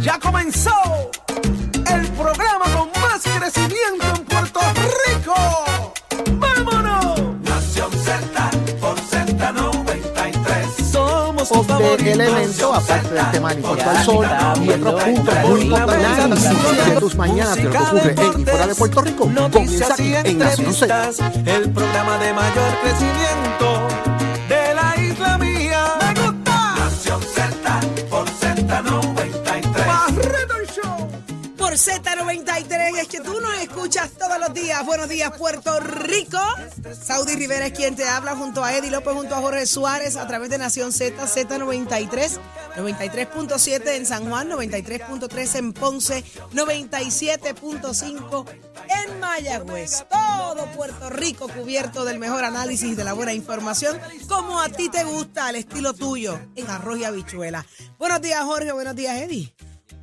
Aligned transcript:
Ya 0.00 0.18
comenzó 0.18 0.72
el 1.94 2.08
programa 2.08 2.64
con 2.76 2.90
más 3.00 3.22
crecimiento 3.22 4.04
en 4.16 4.24
Puerto 4.24 4.60
Rico. 5.06 5.34
¡Vámonos! 6.32 7.20
Nación 7.42 7.90
Z 7.92 8.50
por 8.80 8.96
Z93. 8.98 10.90
Somos 10.90 11.52
o 11.52 11.62
de 11.62 12.12
elemento, 12.12 12.74
aparte 12.74 13.14
del 13.14 13.30
tema 13.30 13.50
al 13.50 14.04
sol 14.04 14.26
y 14.64 14.70
otros 14.70 15.04
puntos 15.04 15.34
muy 15.48 15.60
importantes 15.60 16.86
de 16.86 16.96
tus 16.98 17.14
mañanas 17.14 17.56
de 17.56 17.62
lo 17.62 17.70
que 17.70 17.78
ocurre 17.78 18.10
en 18.10 18.40
y 18.40 18.44
fuera 18.44 18.66
de 18.66 18.74
Puerto 18.74 19.00
Rico, 19.02 19.30
comienza 19.52 19.94
aquí 19.94 20.14
en 20.16 20.38
Nación 20.38 20.74
Z. 20.74 21.12
El 21.46 21.70
programa 21.70 22.18
de 22.18 22.32
mayor 22.32 22.74
crecimiento 22.82 23.71
escuchas 33.92 34.18
todos 34.18 34.40
los 34.40 34.54
días. 34.54 34.86
Buenos 34.86 35.06
días, 35.08 35.36
Puerto 35.36 35.78
Rico. 35.80 36.38
Saudi 36.98 37.34
Rivera 37.34 37.66
es 37.66 37.72
quien 37.72 37.94
te 37.94 38.08
habla 38.08 38.34
junto 38.34 38.64
a 38.64 38.74
Eddie 38.74 38.90
López, 38.90 39.12
junto 39.12 39.34
a 39.34 39.40
Jorge 39.42 39.66
Suárez 39.66 40.16
a 40.16 40.26
través 40.26 40.48
de 40.48 40.56
Nación 40.56 40.92
Z, 40.92 41.22
Z93, 41.22 42.38
93.7 42.76 43.96
en 43.96 44.06
San 44.06 44.30
Juan, 44.30 44.48
93.3 44.48 45.56
en 45.56 45.74
Ponce, 45.74 46.24
97.5 46.54 48.46
en 49.04 49.20
Mayagüez. 49.20 50.06
Todo 50.08 50.64
Puerto 50.74 51.10
Rico 51.10 51.48
cubierto 51.48 52.06
del 52.06 52.18
mejor 52.18 52.44
análisis 52.44 52.92
y 52.92 52.94
de 52.94 53.04
la 53.04 53.12
buena 53.12 53.34
información, 53.34 54.00
como 54.26 54.58
a 54.62 54.70
ti 54.70 54.88
te 54.88 55.04
gusta, 55.04 55.48
al 55.48 55.56
estilo 55.56 55.92
tuyo, 55.92 56.40
en 56.56 56.70
arroz 56.70 56.98
y 56.98 57.04
habichuela. 57.04 57.66
Buenos 57.98 58.22
días, 58.22 58.42
Jorge. 58.42 58.72
Buenos 58.72 58.96
días, 58.96 59.20
Eddie. 59.20 59.52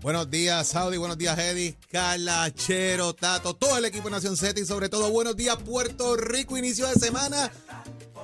Buenos 0.01 0.31
días, 0.31 0.67
Saudi. 0.67 0.95
Buenos 0.95 1.17
días, 1.17 1.37
Eddie. 1.37 1.77
Carla, 1.91 2.49
Chero, 2.53 3.13
Tato, 3.13 3.53
todo 3.53 3.77
el 3.77 3.85
equipo 3.85 4.05
de 4.05 4.11
Nación 4.11 4.37
Z 4.37 4.57
y 4.59 4.65
sobre 4.65 4.87
todo 4.87 5.11
buenos 5.11 5.35
días, 5.35 5.57
Puerto 5.57 6.15
Rico. 6.15 6.57
Inicio 6.57 6.87
de 6.87 6.95
semana. 6.95 7.51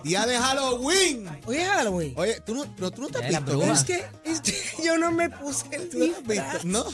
Día 0.02 0.26
de 0.26 0.38
Halloween. 0.38 1.28
Hoy 1.46 1.58
es 1.58 1.68
Halloween. 1.68 2.14
Oye, 2.16 2.40
tú 2.46 2.56
no, 2.56 2.64
pero 2.76 2.92
tú 2.92 3.02
no 3.02 3.10
te 3.10 3.18
has 3.18 3.28
visto. 3.28 3.62
Es 3.64 3.84
que, 3.84 4.06
es 4.24 4.40
que 4.40 4.54
yo 4.84 4.98
no 4.98 5.12
me 5.12 5.30
puse 5.30 5.66
el 5.72 5.90
¿Tú 5.90 5.98
no 5.98 6.06
te 6.06 6.40
has 6.40 6.62
disfraz. 6.62 6.66
¿No? 6.66 6.86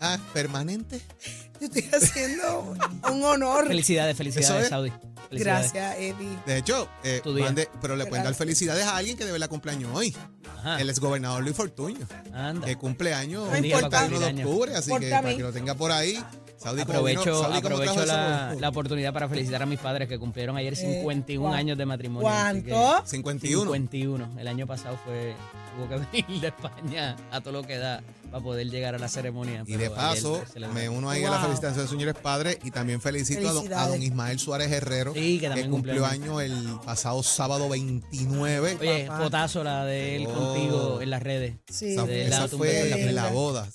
Ah, 0.00 0.18
permanente. 0.32 1.00
Yo 1.60 1.66
estoy 1.68 1.88
haciendo 1.92 2.74
un 3.12 3.22
honor. 3.24 3.66
Felicidades, 3.68 4.16
felicidades, 4.16 4.64
es. 4.64 4.68
Saudi. 4.68 4.92
Felicidades. 5.30 5.72
Gracias, 5.72 5.96
Eddie. 5.98 6.38
De 6.46 6.58
hecho, 6.58 6.88
eh, 7.02 7.20
Tu 7.22 7.34
día. 7.34 7.46
mande- 7.46 7.68
pero 7.80 7.96
le 7.96 8.06
pueden 8.06 8.24
dar 8.24 8.34
felicidades 8.34 8.84
a 8.84 8.96
alguien 8.96 9.16
que 9.16 9.24
debe 9.24 9.38
la 9.38 9.48
cumpleaños 9.48 9.90
hoy. 9.94 10.14
Ajá. 10.58 10.80
El 10.80 10.90
exgobernador 10.90 11.42
Luis 11.42 11.56
Fortuño. 11.56 12.06
Anda. 12.32 12.66
Que 12.66 12.76
cumpleaños 12.76 13.48
No 13.48 13.54
el 13.54 13.64
importa. 13.66 14.06
31 14.06 14.26
de 14.36 14.44
octubre, 14.44 14.74
así 14.76 14.90
que 14.98 15.10
para 15.10 15.34
que 15.36 15.42
lo 15.42 15.52
tenga 15.52 15.74
por 15.74 15.90
ahí. 15.92 16.22
Saudi, 16.56 16.80
como 16.82 16.92
Aprovecho, 16.98 17.20
vino- 17.24 17.40
Saudi, 17.42 17.58
aprovecho 17.58 18.06
la, 18.06 18.54
la 18.58 18.68
oportunidad 18.70 19.12
para 19.12 19.28
felicitar 19.28 19.62
a 19.62 19.66
mis 19.66 19.78
padres 19.80 20.08
que 20.08 20.18
cumplieron 20.18 20.56
ayer 20.56 20.74
51 20.76 21.42
¿cuán- 21.48 21.58
años 21.58 21.76
de 21.76 21.84
matrimonio. 21.84 22.22
¿Cuánto? 22.28 23.02
51. 23.06 23.64
51. 23.72 24.30
El 24.38 24.48
año 24.48 24.66
pasado 24.66 24.98
fue 25.04 25.34
tuvo 25.76 25.88
que 25.88 26.06
venir 26.22 26.40
de 26.40 26.48
España 26.48 27.16
a 27.30 27.40
todo 27.40 27.52
lo 27.52 27.62
que 27.64 27.76
da 27.76 28.02
para 28.34 28.42
poder 28.42 28.68
llegar 28.68 28.96
a 28.96 28.98
la 28.98 29.06
ceremonia. 29.08 29.62
Y 29.64 29.76
de 29.76 29.90
paso, 29.90 30.42
me 30.74 30.88
uno 30.88 31.08
ahí 31.08 31.22
a 31.22 31.30
la 31.30 31.38
felicitación 31.40 31.84
de 31.84 31.88
señores 31.88 32.14
padres 32.20 32.58
y 32.64 32.72
también 32.72 33.00
felicito 33.00 33.48
a 33.48 33.52
don, 33.52 33.58
a 33.58 33.60
Felicidades. 33.60 33.88
don 33.92 34.02
Ismael 34.02 34.38
Suárez 34.40 34.72
Herrero, 34.72 35.14
Sí, 35.14 35.38
que 35.38 35.46
también 35.46 35.70
cumplió 35.70 36.04
año 36.04 36.40
el 36.40 36.52
pasado 36.84 37.22
sábado 37.22 37.68
29. 37.68 38.76
Oye, 38.80 39.04
Papá. 39.06 39.22
fotazo 39.22 39.62
la 39.62 39.84
de 39.84 40.16
él 40.16 40.26
Oh. 40.26 40.34
contigo 40.34 41.00
en 41.00 41.10
las 41.10 41.22
redes. 41.22 41.54
Sí. 41.70 41.92
esa 41.94 42.06
de 42.06 42.26
esa 42.26 42.40
la 42.40 42.48
tumba 42.48 42.66
de 42.66 42.72
fue 42.80 42.90
la 42.90 42.96
en 42.96 43.14
la 43.14 43.22
linda. 43.22 43.30
boda, 43.30 43.68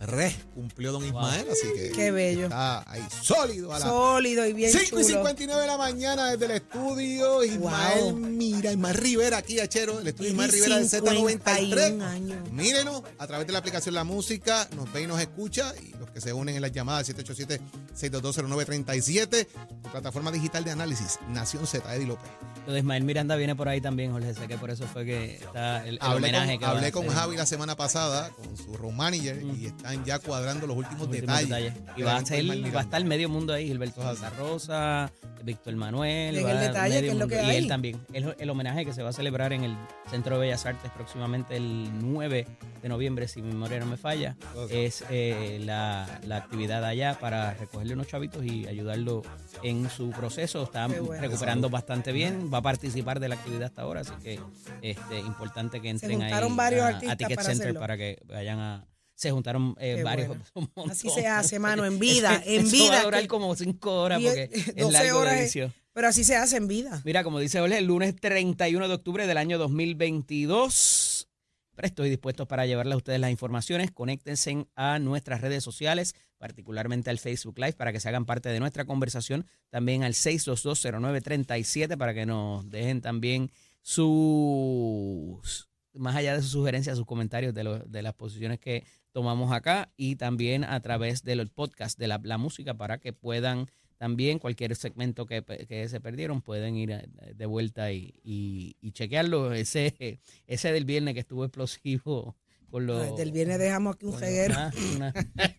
73 0.00 0.34
cumplió 0.54 0.92
don 0.92 1.04
Ismael, 1.04 1.46
así 1.50 1.66
que 1.74 1.90
Qué 1.92 2.10
bello. 2.10 2.44
está 2.44 2.90
ahí 2.90 3.02
sólido 3.22 3.72
a 3.72 3.78
la 3.78 3.86
Sólido 3.86 4.46
y 4.46 4.52
bien 4.52 4.70
5 4.70 4.84
y 4.84 4.88
chulo. 4.90 5.04
59 5.04 5.60
de 5.62 5.66
la 5.66 5.78
mañana 5.78 6.30
desde 6.30 6.44
el 6.46 6.50
estudio. 6.52 7.42
Ismael, 7.44 8.00
Wow. 8.12 8.16
mira, 8.16 8.72
Ismael 8.72 8.94
Rivera 8.96 9.38
aquí, 9.38 9.60
Achero, 9.60 10.00
el 10.00 10.08
estudio 10.08 10.30
Ismael 10.30 10.52
Rivera 10.52 10.78
de 10.78 10.88
51 10.88 11.28
Z93. 11.30 12.02
años. 12.02 12.50
Mírenos 12.52 13.02
a 13.18 13.26
través 13.26 13.46
de 13.46 13.52
la 13.52 13.58
aplicación 13.60 13.94
La 13.94 14.04
Música, 14.04 14.68
nos 14.76 14.92
ve 14.92 15.02
y 15.02 15.06
nos 15.06 15.20
escucha. 15.20 15.72
Y 15.82 15.92
los 15.98 16.10
que 16.10 16.20
se 16.20 16.32
unen 16.32 16.54
en 16.56 16.62
las 16.62 16.72
llamadas 16.72 17.08
787-6220937, 17.08 19.46
tu 19.82 19.90
plataforma 19.90 20.30
digital 20.30 20.64
de 20.64 20.70
análisis, 20.70 21.18
Nación 21.28 21.66
Z, 21.66 21.94
Eddie 21.94 22.06
López. 22.06 22.30
Lo 22.66 22.72
de 22.72 22.78
Ismael 22.78 23.04
Miranda 23.04 23.36
viene 23.36 23.54
por 23.54 23.68
ahí 23.68 23.80
también, 23.80 24.12
Jorge. 24.12 24.32
Sé 24.34 24.48
que 24.48 24.56
por 24.56 24.70
eso 24.70 24.86
fue 24.86 25.04
que 25.04 25.34
está 25.36 25.82
el, 25.86 25.94
el 25.96 25.98
Hablé 26.00 26.28
homenaje 26.28 26.52
con, 26.52 26.58
que 26.60 26.64
hablé 26.66 26.92
con. 26.92 27.06
Javi 27.08 27.36
la 27.36 27.46
semana 27.46 27.76
pasada, 27.76 28.30
con 28.30 28.56
su 28.56 28.74
road 28.76 28.92
manager, 28.92 29.42
y 29.42 29.66
están 29.76 30.04
ya 30.04 30.18
cuadrando 30.18 30.66
los 30.66 30.76
últimos 30.76 31.00
Los 31.08 31.08
últimos 31.10 31.40
detalles. 31.40 31.74
detalles. 31.74 31.98
Y 31.98 32.02
va 32.02 32.16
a, 32.16 32.24
ser, 32.24 32.74
va 32.74 32.80
a 32.80 32.82
estar 32.82 33.04
medio 33.04 33.28
mundo 33.28 33.52
ahí, 33.52 33.66
Gilberto 33.66 34.02
Santa 34.02 34.30
Rosa, 34.30 35.12
Víctor 35.42 35.74
Manuel. 35.76 36.36
En 36.36 36.44
va 36.46 36.50
el 36.52 36.56
a- 36.56 36.60
detalle, 36.60 36.94
medio 37.02 37.28
que 37.28 37.34
es 37.34 37.42
lo 37.44 37.52
Y 37.52 37.56
él 37.56 37.68
también. 37.68 38.00
El, 38.12 38.34
el 38.38 38.50
homenaje 38.50 38.84
que 38.84 38.92
se 38.94 39.02
va 39.02 39.10
a 39.10 39.12
celebrar 39.12 39.52
en 39.52 39.64
el 39.64 39.76
Centro 40.10 40.36
de 40.36 40.42
Bellas 40.46 40.64
Artes 40.64 40.90
próximamente 40.92 41.56
el 41.56 41.88
9 42.00 42.46
de 42.82 42.88
noviembre, 42.88 43.28
si 43.28 43.40
mi 43.42 43.48
memoria 43.52 43.78
no 43.80 43.86
me 43.86 43.96
falla, 43.96 44.36
es 44.70 45.04
eh, 45.10 45.58
la, 45.64 46.06
la 46.26 46.36
actividad 46.36 46.84
allá 46.84 47.18
para 47.18 47.54
recogerle 47.54 47.94
unos 47.94 48.06
chavitos 48.08 48.44
y 48.44 48.66
ayudarlo 48.66 49.22
en 49.62 49.88
su 49.90 50.10
proceso. 50.10 50.62
Está 50.64 50.86
bueno. 50.86 51.20
recuperando 51.22 51.68
bastante 51.70 52.12
bien, 52.12 52.50
va 52.52 52.58
a 52.58 52.62
participar 52.62 53.20
de 53.20 53.28
la 53.28 53.34
actividad 53.36 53.64
hasta 53.64 53.82
ahora, 53.82 54.00
así 54.02 54.12
que 54.22 54.38
este 54.82 55.18
importante 55.20 55.80
que 55.80 55.88
entren 55.90 56.22
ahí 56.22 56.32
varios 56.54 56.82
a, 56.82 56.88
artistas 56.88 57.10
a 57.12 57.16
Ticket 57.16 57.36
para 57.36 57.48
Center 57.48 57.62
hacerlo. 57.66 57.80
para 57.80 57.96
que 57.96 58.18
vayan 58.28 58.58
a... 58.58 58.84
Se 59.14 59.30
juntaron 59.30 59.76
eh, 59.78 60.02
varios. 60.02 60.28
bueno. 60.54 60.70
Así 60.90 61.08
se 61.10 61.26
hace, 61.26 61.58
mano, 61.58 61.84
en 61.84 61.98
vida, 62.00 62.42
en 62.44 62.62
Eso 62.66 62.70
vida. 62.72 62.90
va 62.90 63.00
a 63.00 63.04
durar 63.04 63.22
que- 63.22 63.28
como 63.28 63.54
cinco 63.56 64.00
horas 64.02 64.20
porque 64.22 64.50
es 64.52 64.74
12 64.76 64.92
largo 64.92 65.18
horas 65.20 65.34
de 65.38 65.44
es-. 65.44 65.72
Pero 65.92 66.08
así 66.08 66.24
se 66.24 66.34
hace 66.34 66.56
en 66.56 66.66
vida. 66.66 67.00
Mira, 67.04 67.22
como 67.22 67.38
dice 67.38 67.60
Jorge, 67.60 67.78
el 67.78 67.84
lunes 67.84 68.16
31 68.16 68.88
de 68.88 68.94
octubre 68.94 69.28
del 69.28 69.36
año 69.38 69.58
2022. 69.58 71.28
Estoy 71.76 72.08
dispuesto 72.08 72.46
para 72.48 72.66
llevarles 72.66 72.94
a 72.94 72.96
ustedes 72.96 73.20
las 73.20 73.30
informaciones. 73.30 73.92
Conéctense 73.92 74.66
a 74.74 74.98
nuestras 74.98 75.40
redes 75.40 75.62
sociales, 75.62 76.14
particularmente 76.38 77.10
al 77.10 77.18
Facebook 77.20 77.58
Live, 77.58 77.74
para 77.74 77.92
que 77.92 78.00
se 78.00 78.08
hagan 78.08 78.26
parte 78.26 78.48
de 78.48 78.58
nuestra 78.60 78.84
conversación. 78.84 79.46
También 79.70 80.02
al 80.02 80.14
6220937 80.14 81.96
para 81.96 82.12
que 82.14 82.26
nos 82.26 82.68
dejen 82.70 83.00
también 83.00 83.50
sus, 83.82 85.68
más 85.94 86.16
allá 86.16 86.34
de 86.34 86.42
sus 86.42 86.50
sugerencias, 86.52 86.96
sus 86.96 87.06
comentarios 87.06 87.54
de, 87.54 87.64
lo- 87.64 87.78
de 87.78 88.02
las 88.02 88.14
posiciones 88.14 88.58
que 88.58 88.84
tomamos 89.12 89.52
acá 89.52 89.92
y 89.96 90.16
también 90.16 90.64
a 90.64 90.80
través 90.80 91.22
del 91.22 91.48
podcast 91.50 91.98
de 91.98 92.08
la, 92.08 92.20
la 92.22 92.38
música 92.38 92.74
para 92.74 92.98
que 92.98 93.12
puedan 93.12 93.66
también 93.96 94.38
cualquier 94.40 94.74
segmento 94.74 95.24
que, 95.24 95.42
se 95.88 96.00
perdieron 96.00 96.42
pueden 96.42 96.76
ir 96.76 96.90
eh, 96.90 97.06
de 97.34 97.46
vuelta 97.46 97.92
y, 97.92 98.12
y- 98.24 98.76
y 98.80 98.90
chequearlo. 98.92 99.54
Ese, 99.54 100.20
ese 100.46 100.72
del 100.72 100.84
viernes 100.84 101.14
que 101.14 101.20
estuvo 101.20 101.44
explosivo 101.44 102.36
con 102.70 102.86
los... 102.86 103.06
Ay, 103.06 103.16
Del 103.16 103.30
viernes 103.30 103.58
dejamos 103.60 103.94
aquí 103.94 104.06
un 104.06 104.18
reguero. 104.20 104.54
ah, 104.58 104.72
una- 104.96 105.14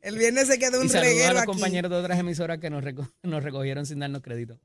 El 0.00 0.16
viernes 0.18 0.46
se 0.46 0.58
quedó 0.58 0.78
un 0.80 0.86
y 0.86 0.88
saludos 0.88 0.94
a 0.94 1.00
reguero 1.12 1.32
los 1.34 1.42
aquí. 1.42 1.50
compañeros 1.50 1.90
de 1.90 1.96
otras 1.96 2.18
emisoras 2.18 2.58
que 2.58 2.70
nos, 2.70 2.82
reco- 2.84 3.10
nos 3.22 3.42
recogieron 3.42 3.86
sin 3.86 3.98
darnos 3.98 4.22
crédito. 4.22 4.58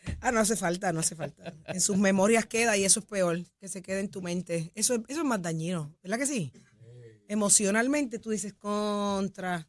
Ah, 0.20 0.32
no 0.32 0.40
hace 0.40 0.56
falta, 0.56 0.92
no 0.92 1.00
hace 1.00 1.14
falta. 1.16 1.52
En 1.66 1.80
sus 1.80 1.96
memorias 1.98 2.46
queda 2.46 2.76
y 2.76 2.84
eso 2.84 3.00
es 3.00 3.06
peor, 3.06 3.38
que 3.58 3.68
se 3.68 3.82
quede 3.82 4.00
en 4.00 4.08
tu 4.10 4.22
mente. 4.22 4.70
Eso, 4.74 4.94
es- 4.94 5.00
eso 5.08 5.20
es 5.20 5.26
más 5.26 5.40
dañino, 5.42 5.94
¿verdad 6.02 6.18
que 6.18 6.26
sí? 6.26 6.52
Emocionalmente 7.28 8.18
tú 8.18 8.30
dices 8.30 8.54
contra, 8.54 9.68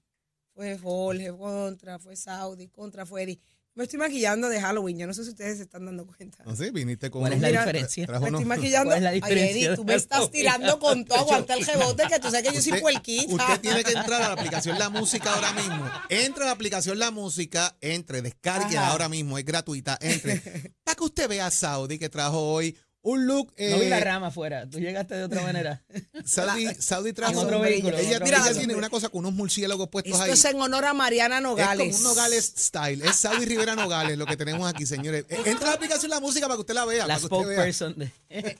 fue 0.54 0.78
Jorge, 0.78 1.32
contra, 1.32 2.00
fue 2.00 2.16
Saudi, 2.16 2.68
contra, 2.70 3.06
fue 3.06 3.24
Eri. 3.24 3.42
Me 3.74 3.86
estoy 3.86 4.00
maquillando 4.00 4.50
de 4.50 4.60
Halloween, 4.60 4.98
yo 4.98 5.08
no 5.08 5.14
sé 5.14 5.24
si 5.24 5.30
ustedes 5.30 5.58
se 5.58 5.64
están 5.64 5.86
dando 5.86 6.06
cuenta. 6.06 6.44
No 6.44 6.58
sé, 6.58 6.72
viniste 6.72 7.10
con 7.10 7.22
¿Cuál 7.22 7.34
es 7.34 7.40
la 7.40 7.48
Mira, 7.48 7.62
diferencia? 7.62 8.06
Me 8.06 8.28
estoy 8.28 8.46
maquillando. 8.46 8.90
¿Cuál 8.90 8.98
es 8.98 9.22
la 9.22 9.28
Ay, 9.28 9.40
Eri, 9.40 9.76
tú 9.76 9.86
me 9.86 9.96
estás 9.96 10.30
tirando 10.30 10.78
con 10.78 11.06
todo, 11.06 11.20
aguanta 11.20 11.54
el 11.54 11.66
rebote, 11.66 12.04
que 12.10 12.20
tú 12.20 12.30
sabes 12.30 12.50
que 12.50 12.56
yo 12.56 12.62
soy 12.62 12.82
puerquita. 12.82 13.34
Usted 13.34 13.62
tiene 13.62 13.84
que 13.86 13.94
entrar 13.94 14.22
a 14.24 14.28
la 14.28 14.34
aplicación 14.34 14.78
La 14.78 14.90
Música 14.90 15.34
ahora 15.34 15.54
mismo. 15.54 15.90
Entra 16.10 16.44
a 16.44 16.48
la 16.48 16.52
aplicación 16.52 17.00
La 17.00 17.12
Música, 17.12 17.78
entre, 17.80 18.22
descargue 18.22 18.78
ahora 18.78 19.08
mismo, 19.08 19.38
es 19.38 19.46
gratuita, 19.46 19.98
entre. 20.02 20.42
Para 20.84 20.96
que 20.96 21.04
usted 21.06 21.30
vea 21.30 21.46
a 21.46 21.52
Saudi 21.52 21.98
que 21.98 22.10
trajo 22.10 22.42
hoy 22.42 22.78
un 23.04 23.26
look. 23.26 23.48
No 23.58 23.78
vi 23.80 23.86
eh, 23.86 23.90
la 23.90 24.00
rama 24.00 24.28
afuera. 24.28 24.70
Tú 24.70 24.80
llegaste 24.80 25.16
de 25.16 25.24
otra 25.24 25.42
manera. 25.42 25.82
Saudi, 26.26 26.68
Saudi 26.80 27.14
trajo 27.14 27.40
otro 27.42 27.60
vehículo, 27.60 27.98
Ella, 27.98 28.18
otro 28.18 28.26
mira, 28.26 28.54
tiene 28.54 28.76
una 28.76 28.90
cosa 28.90 29.10
con 29.10 29.20
unos 29.20 29.34
murciélagos 29.34 29.90
puestos 29.90 30.14
Esto 30.14 30.24
ahí. 30.24 30.32
es 30.32 30.46
en 30.46 30.62
honor 30.62 30.86
a 30.86 30.94
Mariana 30.94 31.38
Es 31.38 31.44
Nogales. 31.44 31.88
como 31.88 31.98
un 31.98 32.04
Nogales 32.04 32.54
style. 32.58 33.04
Es 33.04 33.16
Saudi 33.16 33.46
Rivera 33.46 33.76
Nogales 33.76 34.18
lo 34.18 34.26
que 34.26 34.38
tenemos 34.38 34.70
aquí, 34.72 34.86
señores. 34.86 35.26
Eh, 35.30 35.42
Entra 35.46 35.68
a 35.68 35.70
la 35.72 35.76
aplicación 35.76 36.10
La 36.12 36.20
Música 36.20 36.46
para 36.48 36.56
que 36.58 36.62
usted 36.62 36.74
la 36.76 36.86
vea. 36.86 37.08
La 37.08 37.20
spokesperson 37.20 37.96
de, 37.98 38.12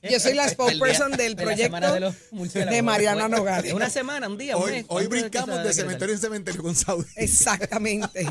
Yo 0.10 0.20
soy 0.20 0.34
la 0.34 0.50
spokesperson 0.50 1.12
del 1.12 1.36
de 1.36 1.44
proyecto 1.44 1.80
de 1.80 2.66
de 2.66 2.82
Mariana 2.82 3.28
Nogales. 3.28 3.74
Una 3.74 3.90
semana, 3.90 4.28
un 4.28 4.38
día, 4.38 4.58
un 4.58 4.64
Hoy, 4.64 4.72
mes. 4.72 4.86
hoy 4.88 5.06
¿Cuánto 5.08 5.16
es 5.16 5.22
brincamos 5.22 5.64
de 5.64 5.74
cementerio 5.74 6.16
en 6.16 6.22
cementerio 6.22 6.64
con 6.64 6.76
Saudi. 6.76 7.06
Exactamente. 7.16 8.26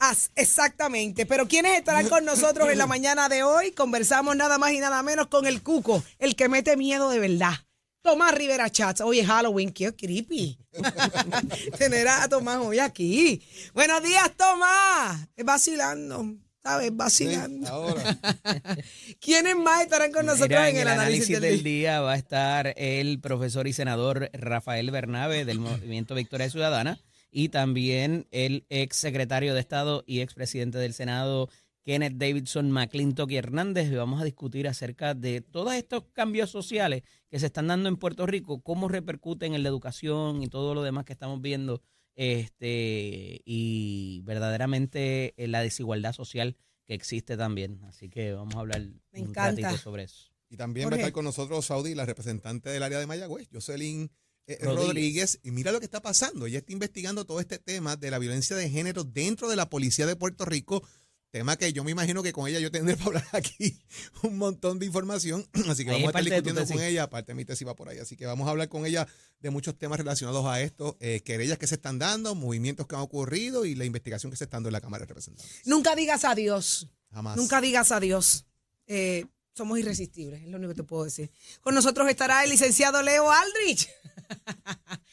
As- 0.00 0.32
exactamente. 0.34 1.24
Pero 1.26 1.46
¿quiénes 1.46 1.78
estarán 1.78 2.08
con 2.08 2.24
nosotros 2.24 2.68
en 2.70 2.78
la 2.78 2.86
mañana 2.88 3.28
de 3.28 3.44
hoy? 3.44 3.70
Conversamos 3.70 4.34
nada 4.34 4.58
más 4.58 4.72
y 4.72 4.80
nada 4.80 5.02
menos 5.04 5.28
con 5.28 5.46
el 5.46 5.62
Cuco, 5.62 6.02
el 6.18 6.34
que 6.34 6.48
mete 6.48 6.76
miedo 6.76 7.08
de 7.10 7.20
verdad. 7.20 7.54
Tomás 8.02 8.34
Rivera 8.34 8.70
Chats. 8.70 9.02
Hoy 9.02 9.20
es 9.20 9.26
Halloween, 9.26 9.72
qué 9.72 9.94
creepy. 9.94 10.58
Tener 11.78 12.08
a 12.08 12.28
Tomás 12.28 12.56
hoy 12.58 12.78
aquí. 12.78 13.42
Buenos 13.74 14.02
días, 14.02 14.30
Tomás. 14.36 15.28
Es 15.36 15.44
vacilando, 15.44 16.34
¿sabes? 16.62 16.96
Vacilando. 16.96 17.68
Ahora. 17.68 18.18
¿Quiénes 19.20 19.54
más 19.56 19.82
estarán 19.82 20.12
con 20.12 20.24
nosotros 20.24 20.48
Mira, 20.48 20.70
en 20.70 20.76
el 20.78 20.88
análisis, 20.88 21.28
del, 21.28 21.42
del 21.42 21.62
día? 21.62 21.90
día 21.90 22.00
va 22.00 22.12
a 22.12 22.16
estar 22.16 22.72
el 22.78 23.20
profesor 23.20 23.66
y 23.66 23.74
senador 23.74 24.30
Rafael 24.32 24.90
Bernabe 24.90 25.44
del 25.44 25.58
Movimiento 25.60 26.14
Victoria 26.14 26.48
Ciudadana 26.48 26.98
y 27.30 27.48
también 27.50 28.26
el 28.30 28.66
ex 28.68 28.96
secretario 28.96 29.54
de 29.54 29.60
Estado 29.60 30.04
y 30.06 30.20
ex 30.20 30.34
presidente 30.34 30.78
del 30.78 30.94
Senado 30.94 31.48
Kenneth 31.84 32.14
Davidson 32.16 32.70
McClintock 32.70 33.30
y 33.30 33.36
Hernández. 33.36 33.90
Y 33.90 33.94
vamos 33.94 34.20
a 34.20 34.24
discutir 34.24 34.68
acerca 34.68 35.14
de 35.14 35.40
todos 35.40 35.74
estos 35.74 36.04
cambios 36.12 36.50
sociales 36.50 37.02
que 37.28 37.38
se 37.38 37.46
están 37.46 37.68
dando 37.68 37.88
en 37.88 37.96
Puerto 37.96 38.26
Rico, 38.26 38.60
cómo 38.60 38.88
repercuten 38.88 39.54
en 39.54 39.62
la 39.62 39.68
educación 39.68 40.42
y 40.42 40.48
todo 40.48 40.74
lo 40.74 40.82
demás 40.82 41.04
que 41.04 41.12
estamos 41.12 41.40
viendo 41.40 41.82
este 42.14 43.40
y 43.44 44.20
verdaderamente 44.24 45.34
en 45.42 45.52
la 45.52 45.62
desigualdad 45.62 46.12
social 46.12 46.56
que 46.84 46.94
existe 46.94 47.36
también. 47.36 47.80
Así 47.84 48.08
que 48.10 48.32
vamos 48.32 48.56
a 48.56 48.60
hablar 48.60 48.82
Me 49.12 49.22
un 49.22 49.28
encanta. 49.28 49.62
ratito 49.62 49.82
sobre 49.82 50.04
eso. 50.04 50.30
Y 50.50 50.56
también 50.56 50.88
va 50.90 50.94
a 50.94 50.96
estar 50.96 51.12
con 51.12 51.24
nosotros 51.24 51.64
Saudi, 51.64 51.94
la 51.94 52.04
representante 52.04 52.70
del 52.70 52.82
área 52.82 52.98
de 52.98 53.06
Mayagüez, 53.06 53.48
Jocelyn 53.52 54.10
eh, 54.50 54.58
Rodríguez. 54.62 54.86
Rodríguez. 54.86 55.40
Y 55.42 55.50
mira 55.50 55.72
lo 55.72 55.78
que 55.78 55.84
está 55.84 56.02
pasando. 56.02 56.46
Ella 56.46 56.58
está 56.58 56.72
investigando 56.72 57.24
todo 57.24 57.40
este 57.40 57.58
tema 57.58 57.96
de 57.96 58.10
la 58.10 58.18
violencia 58.18 58.56
de 58.56 58.68
género 58.68 59.04
dentro 59.04 59.48
de 59.48 59.56
la 59.56 59.68
policía 59.68 60.06
de 60.06 60.16
Puerto 60.16 60.44
Rico. 60.44 60.82
Tema 61.30 61.56
que 61.56 61.72
yo 61.72 61.84
me 61.84 61.92
imagino 61.92 62.24
que 62.24 62.32
con 62.32 62.48
ella 62.48 62.58
yo 62.58 62.72
tendré 62.72 62.96
para 62.96 63.20
hablar 63.20 63.28
aquí 63.32 63.78
un 64.22 64.36
montón 64.38 64.80
de 64.80 64.86
información. 64.86 65.46
Así 65.68 65.84
que 65.84 65.90
Ahí 65.90 66.02
vamos 66.02 66.14
a 66.14 66.18
es 66.18 66.26
estar 66.26 66.42
discutiendo 66.42 66.66
con 66.66 66.82
ella. 66.82 67.04
Aparte, 67.04 67.34
mi 67.34 67.44
tesis 67.44 67.66
va 67.66 67.76
por 67.76 67.88
ahí. 67.88 67.98
Así 67.98 68.16
que 68.16 68.26
vamos 68.26 68.48
a 68.48 68.50
hablar 68.50 68.68
con 68.68 68.84
ella 68.84 69.06
de 69.38 69.50
muchos 69.50 69.78
temas 69.78 69.98
relacionados 69.98 70.44
a 70.46 70.60
esto, 70.60 70.96
eh, 71.00 71.20
querellas 71.24 71.56
que 71.56 71.66
se 71.66 71.76
están 71.76 71.98
dando, 71.98 72.34
movimientos 72.34 72.86
que 72.86 72.96
han 72.96 73.00
ocurrido 73.00 73.64
y 73.64 73.74
la 73.74 73.84
investigación 73.84 74.30
que 74.30 74.36
se 74.36 74.44
está 74.44 74.56
dando 74.56 74.68
en 74.68 74.74
la 74.74 74.80
Cámara 74.80 75.04
de 75.04 75.08
Representantes. 75.08 75.62
Nunca 75.64 75.94
digas 75.94 76.24
adiós. 76.24 76.88
Jamás. 77.12 77.36
Nunca 77.36 77.60
digas 77.60 77.92
adiós. 77.92 78.44
Eh, 78.86 79.24
somos 79.54 79.78
irresistibles, 79.78 80.42
es 80.42 80.48
lo 80.48 80.56
único 80.58 80.72
que 80.72 80.82
te 80.82 80.84
puedo 80.84 81.04
decir. 81.04 81.30
Con 81.60 81.74
nosotros 81.74 82.08
estará 82.08 82.44
el 82.44 82.50
licenciado 82.50 83.02
Leo 83.02 83.30
Aldrich 83.30 83.88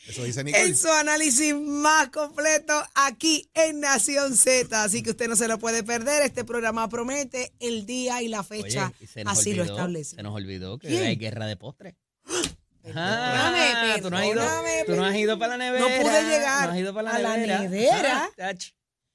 Eso 0.07 0.23
dice 0.23 0.43
Nicole. 0.43 0.63
en 0.65 0.75
su 0.75 0.87
análisis 0.89 1.53
más 1.55 2.09
completo 2.09 2.73
aquí 2.95 3.49
en 3.53 3.79
Nación 3.81 4.35
Z. 4.37 4.83
Así 4.83 5.03
que 5.03 5.09
usted 5.11 5.27
no 5.27 5.35
se 5.35 5.47
lo 5.47 5.59
puede 5.59 5.83
perder. 5.83 6.23
Este 6.23 6.45
programa 6.45 6.87
promete 6.87 7.53
el 7.59 7.85
día 7.85 8.21
y 8.21 8.27
la 8.29 8.43
fecha. 8.43 8.93
Oye, 9.01 9.07
y 9.15 9.23
así 9.25 9.53
lo 9.53 9.63
establece. 9.63 10.15
Se 10.15 10.23
nos 10.23 10.33
olvidó 10.33 10.79
que 10.79 10.87
¿Quién? 10.87 11.03
hay 11.03 11.15
guerra 11.17 11.45
de 11.45 11.57
postres. 11.57 11.95
Perdóname, 12.83 14.01
tú, 14.01 14.09
no 14.09 14.17
has 14.17 14.25
ido, 14.25 14.43
tú 14.85 14.95
no 14.95 15.05
has 15.05 15.15
ido 15.15 15.37
para 15.39 15.57
la 15.57 15.65
nevera. 15.65 15.79
No 15.97 16.03
pude 16.03 16.23
llegar 16.23 16.67
No 16.67 16.73
has 16.73 16.79
ido 16.79 16.93
para 16.93 17.09
la 17.11 17.15
a 17.15 17.19
la 17.19 17.37
nevera. 17.37 17.59
nevera. 17.61 18.29
Ah. 18.39 18.53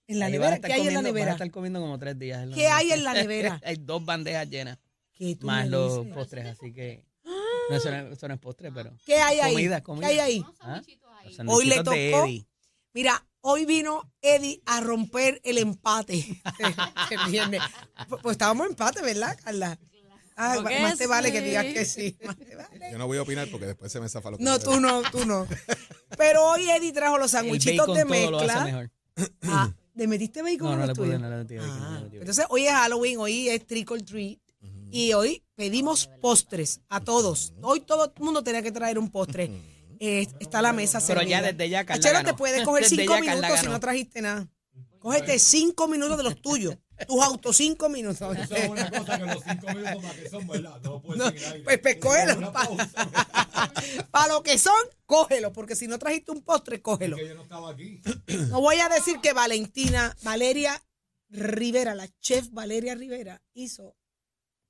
En 0.09 0.19
la 0.19 0.29
nevera, 0.29 0.59
¿qué 0.61 0.73
hay 0.75 0.81
en 0.81 0.87
la 0.89 0.93
comiendo- 0.95 1.01
Vas 1.01 1.05
a 1.05 1.13
nevera? 1.15 1.33
estar 1.33 1.51
comiendo 1.51 1.81
como 1.81 1.99
tres 1.99 2.19
días. 2.19 2.43
en 2.43 2.51
la 2.51 2.57
¿Qué 2.57 2.67
hay 2.69 2.89
nevera. 2.89 2.97
en 2.99 3.05
la 3.05 3.15
nevera? 3.15 3.61
hay 3.65 3.77
dos 3.77 4.05
bandejas 4.05 4.51
llenas, 4.51 4.79
¿Qué 5.17 5.37
tú 5.37 5.47
más 5.47 5.65
me 5.65 5.71
los 5.71 5.99
dices? 6.01 6.15
postres, 6.15 6.47
así 6.47 6.73
que... 6.75 7.05
No, 7.71 7.77
eso 7.77 7.91
no, 7.91 7.97
es- 8.09 8.13
eso 8.19 8.29
no 8.29 8.35
es 8.35 8.41
postre, 8.41 8.71
pero... 8.73 8.93
¿Qué 9.07 9.17
hay 9.17 9.41
ahí? 9.41 9.53
Comida, 9.83 9.83
¿Qué 9.83 10.07
hay 10.07 10.19
ahí? 10.19 10.45
¿Ah? 10.61 10.83
Los 11.39 11.57
Hoy 11.57 11.67
le 11.67 11.77
de 11.77 11.83
tocó- 11.85 11.95
Eddie. 12.25 12.47
Mira, 12.95 13.25
hoy 13.41 13.65
vino 13.65 14.13
Eddie 14.21 14.61
a 14.67 14.81
romper 14.81 15.41
el 15.45 15.59
empate. 15.59 16.43
el 17.11 17.31
viernes. 17.31 17.63
Pues, 18.09 18.21
pues 18.23 18.35
estábamos 18.35 18.67
en 18.67 18.73
empate, 18.73 19.01
¿verdad, 19.03 19.39
Carla? 19.43 19.79
Ah, 20.37 20.55
Creo 20.57 20.65
que 20.67 20.81
más 20.81 20.99
te 20.99 21.07
vale 21.07 21.31
que 21.31 21.41
digas 21.43 21.65
que 21.67 21.85
sí. 21.85 22.17
Más 22.25 22.37
te 22.37 22.57
vale. 22.57 22.91
Yo 22.91 22.99
no 22.99 23.07
voy 23.07 23.19
a 23.19 23.23
opinar 23.23 23.49
porque 23.51 23.67
después 23.67 23.93
se 23.93 24.01
me 24.01 24.09
zafa 24.09 24.31
lo 24.31 24.39
que 24.39 24.45
No, 24.45 24.59
tú 24.59 24.81
no, 24.81 25.03
tú 25.11 25.25
no. 25.27 25.47
Pero 26.17 26.45
hoy 26.49 26.69
Eddie 26.71 26.93
trajo 26.93 27.19
los 27.19 27.33
bacon 27.33 27.59
de 27.59 27.73
todo 27.77 27.87
lo 27.89 27.93
hace 27.95 28.05
mezcla. 28.07 28.65
mejor. 28.65 28.91
Ah, 29.43 29.73
¿Le 29.95 30.07
metiste 30.07 30.41
bacon 30.43 30.71
No, 30.71 30.73
no 30.73 30.79
los 30.79 30.89
le 30.89 30.95
pude, 30.95 31.19
no 31.19 31.29
le 31.31 31.37
metí 31.37 31.57
bacon, 31.57 31.79
no 31.79 31.85
Ah, 31.85 31.89
le 31.91 31.95
metí 31.97 32.05
bacon. 32.17 32.21
entonces 32.21 32.47
hoy 32.49 32.67
es 32.67 32.73
Halloween, 32.73 33.19
hoy 33.19 33.49
es 33.51 33.67
trick 33.67 33.91
or 33.91 34.03
treat. 34.03 34.39
Y 34.93 35.15
hoy 35.15 35.43
pedimos 35.55 36.11
postres 36.21 36.81
a 36.91 37.01
todos. 37.01 37.55
Hoy 37.63 37.81
todo 37.81 38.05
el 38.15 38.23
mundo 38.23 38.45
tenía 38.45 38.61
que 38.63 38.71
traer 38.73 38.99
un 38.99 39.11
postre. 39.11 39.51
Eh, 39.99 40.27
está 40.39 40.61
la 40.61 40.73
mesa 40.75 41.01
Pero 41.07 41.23
ya 41.23 41.39
servida. 41.39 41.53
desde 41.53 41.69
ya 41.71 41.85
Carla 41.87 41.99
Achero, 42.01 42.15
ganó. 42.19 42.29
te 42.29 42.35
puedes 42.35 42.63
coger 42.65 42.83
Desde 42.83 42.97
cinco 42.97 43.19
minutos 43.21 43.61
si 43.61 43.67
no 43.67 43.81
trajiste 43.81 44.21
nada. 44.21 44.49
Cógete 44.99 45.39
cinco 45.39 45.89
minutos 45.89 46.17
de 46.19 46.23
los 46.25 46.41
tuyos. 46.43 46.77
Tus 47.09 47.21
autos, 47.23 47.57
cinco 47.57 47.89
minutos. 47.89 48.37
Eso 48.37 48.55
es 48.55 48.69
una 48.69 48.91
cosa 48.91 49.19
que 49.19 49.25
los 49.27 49.43
cinco 49.43 49.67
minutos 49.69 50.03
más 50.03 50.15
que 50.15 50.29
son, 50.29 50.47
¿verdad? 50.47 50.81
No 50.85 51.01
puede 51.03 51.19
No, 51.19 51.27
seguir 51.31 51.47
ahí. 51.47 51.63
pues, 51.63 51.79
pues, 51.79 51.97
cógelo. 51.97 52.53
Para 54.13 54.29
lo 54.33 54.43
que 54.43 54.59
son, 54.59 54.75
cógelo. 55.07 55.53
Porque 55.53 55.75
si 55.75 55.89
no 55.89 55.99
trajiste 55.99 56.31
un 56.33 56.43
postre, 56.43 56.83
cógelo. 56.83 57.17
que 57.17 57.29
yo 57.29 57.35
no 57.35 57.43
estaba 57.43 57.71
aquí. 57.71 58.01
No 58.51 58.61
voy 58.61 58.77
a 58.77 58.89
decir 58.89 59.19
que 59.21 59.33
Valentina, 59.33 60.15
Valeria 60.23 60.81
Rivera, 61.31 61.95
la 61.95 62.07
chef 62.21 62.51
Valeria 62.51 62.95
Rivera, 62.95 63.43
hizo 63.55 63.97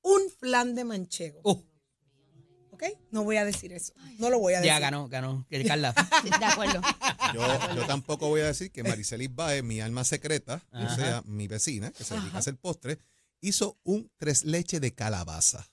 un 0.02 0.20
flan 0.38 0.74
de 0.74 0.84
manchego. 0.84 1.40
Uh, 1.44 1.62
¿Ok? 2.70 2.84
No 3.10 3.22
voy 3.24 3.36
a 3.36 3.44
decir 3.44 3.72
eso. 3.72 3.92
No 4.18 4.30
lo 4.30 4.38
voy 4.38 4.54
a 4.54 4.56
decir. 4.56 4.72
ya 4.72 4.78
ganó, 4.78 5.08
ganó. 5.08 5.46
Que 5.48 5.62
Carla. 5.64 5.92
De 6.24 6.44
acuerdo. 6.44 6.80
Yo, 7.34 7.74
yo 7.76 7.86
tampoco 7.86 8.28
voy 8.28 8.40
a 8.40 8.46
decir 8.46 8.70
que 8.72 8.82
Maricelis 8.82 9.34
Baez, 9.34 9.62
mi 9.62 9.80
alma 9.80 10.04
secreta, 10.04 10.62
o 10.72 10.76
Ajá. 10.78 10.96
sea, 10.96 11.22
mi 11.26 11.46
vecina, 11.48 11.92
que 11.92 12.02
se 12.04 12.14
dedica 12.14 12.36
a 12.36 12.40
hacer 12.40 12.56
postre, 12.56 12.98
hizo 13.40 13.78
un 13.84 14.10
tres 14.16 14.44
leche 14.44 14.80
de 14.80 14.92
calabaza. 14.94 15.68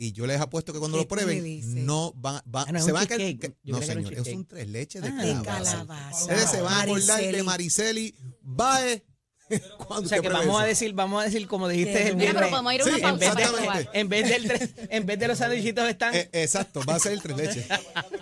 Y 0.00 0.12
yo 0.12 0.26
les 0.28 0.40
apuesto 0.40 0.72
que 0.72 0.78
cuando 0.78 0.96
¿Qué 0.96 1.02
lo 1.02 1.08
prueben, 1.08 1.84
no 1.84 2.12
van, 2.14 2.40
van- 2.46 2.66
Ah, 2.68 2.72
no, 2.72 2.80
se 2.80 2.92
van 2.92 3.02
a 3.02 3.06
caer- 3.08 3.56
No, 3.64 3.82
señor, 3.82 4.14
es 4.14 4.28
un 4.28 4.46
tres 4.46 4.68
leche 4.68 5.00
de 5.00 5.08
Ah, 5.08 5.16
calabaza. 5.42 5.44
calabaza. 5.72 6.20
Ustedes 6.22 6.50
se 6.50 6.60
van 6.60 6.72
a 6.72 6.82
acordar 6.82 7.20
de 7.20 7.42
Mariceli. 7.42 8.14
Baez 8.40 9.02
O 9.88 10.04
sea 10.06 10.20
que 10.20 10.28
vamos 10.28 10.60
a 10.60 10.64
decir, 10.66 10.92
vamos 10.92 11.22
a 11.22 11.24
decir 11.24 11.46
como 11.48 11.66
dijiste 11.68 12.08
el 12.08 12.16
viernes. 12.16 12.44
Sí, 12.84 13.00
para 13.00 13.14
exactamente. 13.16 13.56
probar. 13.56 13.90
En 13.94 14.08
vez, 14.08 14.28
del 14.28 14.46
tres- 14.48 14.70
en 14.90 15.06
vez 15.06 15.18
de 15.18 15.28
los 15.28 15.38
sandwichitos 15.38 15.88
están. 15.88 16.14
Eh, 16.14 16.28
exacto, 16.32 16.80
va 16.88 16.96
a 16.96 16.98
ser 16.98 17.12
el 17.12 17.22
tres 17.22 17.36
leches. 17.36 17.66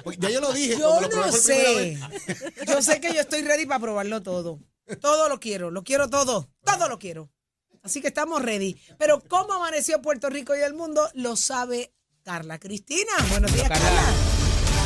Pues 0.05 0.19
ya 0.19 0.31
yo 0.31 0.41
lo 0.41 0.53
dije. 0.53 0.77
Yo 0.79 1.01
lo 1.01 1.09
no 1.09 1.33
sé. 1.33 1.99
vez. 2.27 2.67
Yo 2.67 2.81
sé 2.83 3.01
que 3.01 3.13
yo 3.13 3.21
estoy 3.21 3.43
ready 3.43 3.67
para 3.67 3.81
probarlo 3.81 4.23
todo. 4.23 4.61
Todo 5.01 5.29
lo 5.29 5.41
quiero, 5.41 5.71
lo 5.71 5.83
quiero 5.83 6.09
todo. 6.09 6.49
Todo 6.65 6.89
lo 6.89 6.99
quiero. 6.99 7.31
Así 7.83 8.01
que 8.01 8.09
estamos 8.09 8.43
ready. 8.43 8.77
Pero 8.99 9.21
cómo 9.21 9.53
amaneció 9.53 10.01
Puerto 10.03 10.29
Rico 10.31 10.55
y 10.57 10.61
el 10.61 10.75
mundo 10.75 11.09
lo 11.15 11.37
sabe 11.37 11.93
Carla 12.23 12.59
Cristina. 12.59 13.13
Buenos 13.31 13.53
días, 13.53 13.69
Carla. 13.69 14.36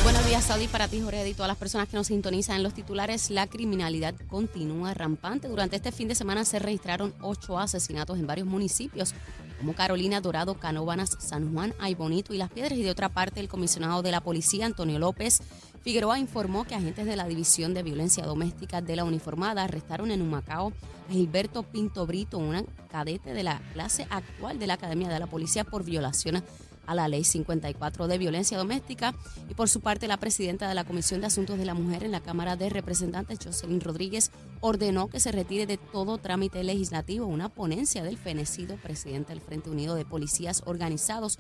Buenos 0.03 0.27
días, 0.27 0.45
Saudi, 0.45 0.67
para 0.67 0.89
ti, 0.89 1.03
Jorge, 1.03 1.29
y 1.29 1.35
todas 1.35 1.49
las 1.49 1.59
personas 1.59 1.87
que 1.87 1.97
nos 1.97 2.07
sintonizan 2.07 2.57
en 2.57 2.63
los 2.63 2.73
titulares. 2.73 3.29
La 3.29 3.47
criminalidad 3.47 4.15
continúa 4.29 4.95
rampante. 4.95 5.47
Durante 5.47 5.77
este 5.77 5.93
fin 5.93 6.09
de 6.09 6.15
semana 6.15 6.47
se 6.47 6.59
registraron 6.59 7.15
ocho 7.21 7.59
asesinatos 7.59 8.19
en 8.19 8.27
varios 8.27 8.47
municipios, 8.47 9.13
como 9.59 9.75
Carolina, 9.75 10.23
Dorado, 10.23 10.55
Canóvanas, 10.55 11.19
San 11.21 11.53
Juan, 11.53 11.75
Aybonito 11.79 12.33
y 12.33 12.39
Las 12.39 12.51
Piedras. 12.51 12.79
Y 12.79 12.83
de 12.83 12.91
otra 12.91 13.11
parte, 13.11 13.41
el 13.41 13.49
comisionado 13.49 14.01
de 14.01 14.11
la 14.11 14.23
policía, 14.23 14.65
Antonio 14.65 14.99
López 14.99 15.43
Figueroa, 15.83 16.19
informó 16.19 16.65
que 16.65 16.75
agentes 16.75 17.05
de 17.05 17.17
la 17.17 17.29
División 17.29 17.75
de 17.75 17.83
Violencia 17.83 18.25
Doméstica 18.25 18.81
de 18.81 18.97
la 18.97 19.05
Uniformada 19.05 19.65
arrestaron 19.65 20.11
en 20.11 20.23
Humacao 20.23 20.73
a 21.09 21.13
Gilberto 21.13 21.63
Pinto 21.63 22.07
Brito, 22.07 22.39
un 22.39 22.67
cadete 22.91 23.35
de 23.35 23.43
la 23.43 23.61
clase 23.75 24.07
actual 24.09 24.59
de 24.59 24.67
la 24.67 24.75
Academia 24.75 25.11
de 25.11 25.19
la 25.19 25.27
Policía 25.27 25.65
por 25.65 25.85
violación 25.85 26.43
a 26.91 26.95
la 26.95 27.07
Ley 27.07 27.23
54 27.23 28.09
de 28.09 28.19
Violencia 28.19 28.59
Doméstica. 28.59 29.15
Y 29.49 29.55
por 29.55 29.69
su 29.69 29.81
parte, 29.81 30.09
la 30.09 30.17
presidenta 30.17 30.69
de 30.69 30.75
la 30.75 30.83
Comisión 30.83 31.21
de 31.21 31.29
Asuntos 31.29 31.57
de 31.57 31.65
la 31.65 31.75
Mujer 31.75 32.03
en 32.03 32.11
la 32.11 32.21
Cámara 32.21 32.57
de 32.57 32.69
Representantes, 32.69 33.39
Jocelyn 33.45 33.81
Rodríguez, 33.81 34.33
ordenó 34.59 35.07
que 35.07 35.21
se 35.21 35.31
retire 35.31 35.67
de 35.67 35.77
todo 35.77 36.19
trámite 36.19 36.65
legislativo 36.65 37.27
una 37.27 37.49
ponencia 37.49 38.03
del 38.03 38.19
fenecido 38.19 38.75
presidente 38.75 39.33
del 39.33 39.41
Frente 39.41 39.71
Unido 39.71 39.95
de 39.95 40.05
Policías 40.05 40.65
Organizados, 40.67 41.39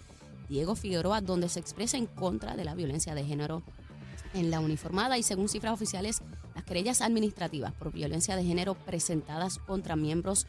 Diego 0.48 0.76
Figueroa, 0.76 1.20
donde 1.20 1.48
se 1.48 1.58
expresa 1.58 1.96
en 1.96 2.06
contra 2.06 2.54
de 2.54 2.64
la 2.64 2.76
violencia 2.76 3.16
de 3.16 3.24
género 3.24 3.64
en 4.34 4.52
la 4.52 4.60
uniformada 4.60 5.18
y 5.18 5.24
según 5.24 5.48
cifras 5.48 5.74
oficiales, 5.74 6.22
las 6.54 6.62
querellas 6.62 7.00
administrativas 7.00 7.72
por 7.72 7.90
violencia 7.90 8.36
de 8.36 8.44
género 8.44 8.74
presentadas 8.74 9.58
contra 9.58 9.96
miembros 9.96 10.46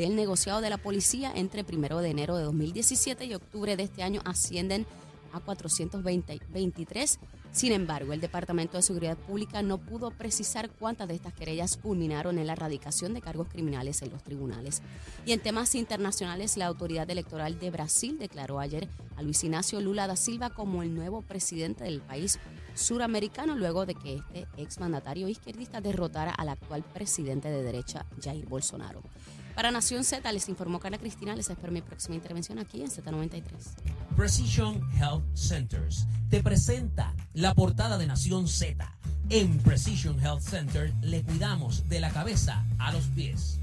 del 0.00 0.16
negociado 0.16 0.62
de 0.62 0.70
la 0.70 0.78
policía 0.78 1.30
entre 1.34 1.62
1 1.62 2.00
de 2.00 2.08
enero 2.08 2.34
de 2.34 2.44
2017 2.44 3.26
y 3.26 3.34
octubre 3.34 3.76
de 3.76 3.82
este 3.82 4.02
año 4.02 4.22
ascienden 4.24 4.86
a 5.30 5.40
423. 5.40 7.18
Sin 7.52 7.72
embargo, 7.72 8.14
el 8.14 8.20
Departamento 8.20 8.78
de 8.78 8.82
Seguridad 8.82 9.18
Pública 9.18 9.60
no 9.60 9.76
pudo 9.76 10.10
precisar 10.10 10.70
cuántas 10.70 11.06
de 11.06 11.16
estas 11.16 11.34
querellas 11.34 11.76
culminaron 11.76 12.38
en 12.38 12.46
la 12.46 12.54
erradicación 12.54 13.12
de 13.12 13.20
cargos 13.20 13.48
criminales 13.48 14.00
en 14.00 14.10
los 14.10 14.22
tribunales. 14.22 14.80
Y 15.26 15.32
en 15.32 15.40
temas 15.40 15.74
internacionales, 15.74 16.56
la 16.56 16.66
Autoridad 16.66 17.10
Electoral 17.10 17.58
de 17.58 17.70
Brasil 17.70 18.18
declaró 18.18 18.58
ayer 18.58 18.88
a 19.16 19.22
Luis 19.22 19.44
Ignacio 19.44 19.82
Lula 19.82 20.06
da 20.06 20.16
Silva 20.16 20.48
como 20.48 20.82
el 20.82 20.94
nuevo 20.94 21.20
presidente 21.20 21.84
del 21.84 22.00
país, 22.00 22.38
suramericano 22.74 23.54
luego 23.54 23.84
de 23.84 23.96
que 23.96 24.14
este 24.14 24.46
exmandatario 24.56 25.28
izquierdista 25.28 25.82
derrotara 25.82 26.30
al 26.30 26.48
actual 26.48 26.84
presidente 26.84 27.50
de 27.50 27.62
derecha, 27.62 28.06
Jair 28.22 28.46
Bolsonaro. 28.46 29.02
Para 29.60 29.72
Nación 29.72 30.04
Z 30.04 30.32
les 30.32 30.48
informó 30.48 30.80
Carla 30.80 30.96
Cristina. 30.96 31.36
Les 31.36 31.50
espero 31.50 31.70
mi 31.70 31.82
próxima 31.82 32.14
intervención 32.14 32.58
aquí 32.58 32.80
en 32.80 32.88
Z93. 32.88 33.42
Precision 34.16 34.80
Health 34.98 35.22
Centers 35.34 36.06
te 36.30 36.42
presenta 36.42 37.14
la 37.34 37.52
portada 37.52 37.98
de 37.98 38.06
Nación 38.06 38.48
Z. 38.48 38.90
En 39.28 39.58
Precision 39.58 40.18
Health 40.18 40.40
Center 40.40 40.94
le 41.02 41.22
cuidamos 41.24 41.86
de 41.90 42.00
la 42.00 42.08
cabeza 42.08 42.64
a 42.78 42.90
los 42.90 43.04
pies. 43.08 43.58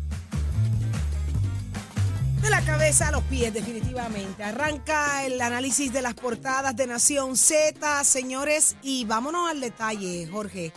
De 2.43 2.49
la 2.51 2.61
cabeza 2.61 3.07
a 3.07 3.11
los 3.11 3.23
pies, 3.23 3.51
definitivamente. 3.51 4.43
Arranca 4.43 5.25
el 5.25 5.41
análisis 5.41 5.91
de 5.91 6.03
las 6.03 6.13
portadas 6.13 6.75
de 6.75 6.85
Nación 6.85 7.35
Z, 7.35 8.03
señores, 8.03 8.75
y 8.83 9.05
vámonos 9.05 9.49
al 9.49 9.61
detalle, 9.61 10.27
Jorge. 10.31 10.71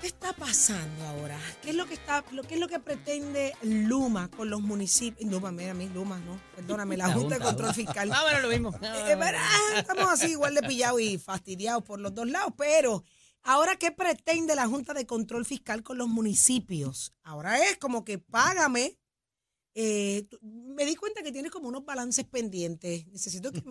¿Qué 0.00 0.06
está 0.06 0.32
pasando 0.32 1.04
ahora? 1.04 1.38
¿Qué 1.60 1.70
es 1.70 1.76
lo 1.76 1.84
que 1.86 1.92
está, 1.92 2.24
lo, 2.32 2.42
qué 2.42 2.54
es 2.54 2.60
lo 2.60 2.68
que 2.68 2.78
pretende 2.78 3.54
Luma 3.60 4.30
con 4.30 4.48
los 4.48 4.62
municipios? 4.62 5.30
Luma, 5.30 5.52
mira, 5.52 5.72
a 5.72 5.74
mí 5.74 5.90
Luma, 5.90 6.18
no, 6.20 6.40
perdóname, 6.56 6.96
la, 6.96 7.08
La 7.08 7.14
Junta 7.18 7.38
de. 7.38 7.44
Control 7.44 7.74
Fiscal. 7.74 8.10
Ah, 8.10 8.22
bueno, 8.22 8.40
lo 8.40 8.48
mismo. 8.48 8.70
Eh, 8.80 9.14
verá, 9.16 9.42
estamos 9.76 10.06
así 10.06 10.30
igual 10.30 10.54
de 10.54 10.62
pillados 10.62 11.02
y 11.02 11.18
fastidiados 11.18 11.84
por 11.84 12.00
los 12.00 12.14
dos 12.14 12.26
lados, 12.26 12.54
pero 12.56 13.04
ahora 13.42 13.76
¿qué 13.76 13.92
pretende 13.92 14.54
la 14.54 14.66
Junta 14.66 14.94
de 14.94 15.06
Control 15.06 15.44
Fiscal 15.44 15.82
con 15.82 15.98
los 15.98 16.08
municipios? 16.08 17.12
Ahora 17.22 17.58
es 17.68 17.76
como 17.76 18.02
que 18.04 18.18
págame. 18.18 18.98
Eh, 19.74 20.26
me 20.40 20.86
di 20.86 20.96
cuenta 20.96 21.22
que 21.22 21.30
tienes 21.30 21.52
como 21.52 21.68
unos 21.68 21.84
balances 21.84 22.24
pendientes. 22.24 23.06
Necesito 23.08 23.52
que 23.52 23.62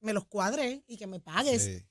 me 0.00 0.12
los 0.12 0.26
cuadres 0.26 0.82
y 0.86 0.98
que 0.98 1.06
me 1.06 1.18
pagues. 1.18 1.64
Sí, 1.64 1.86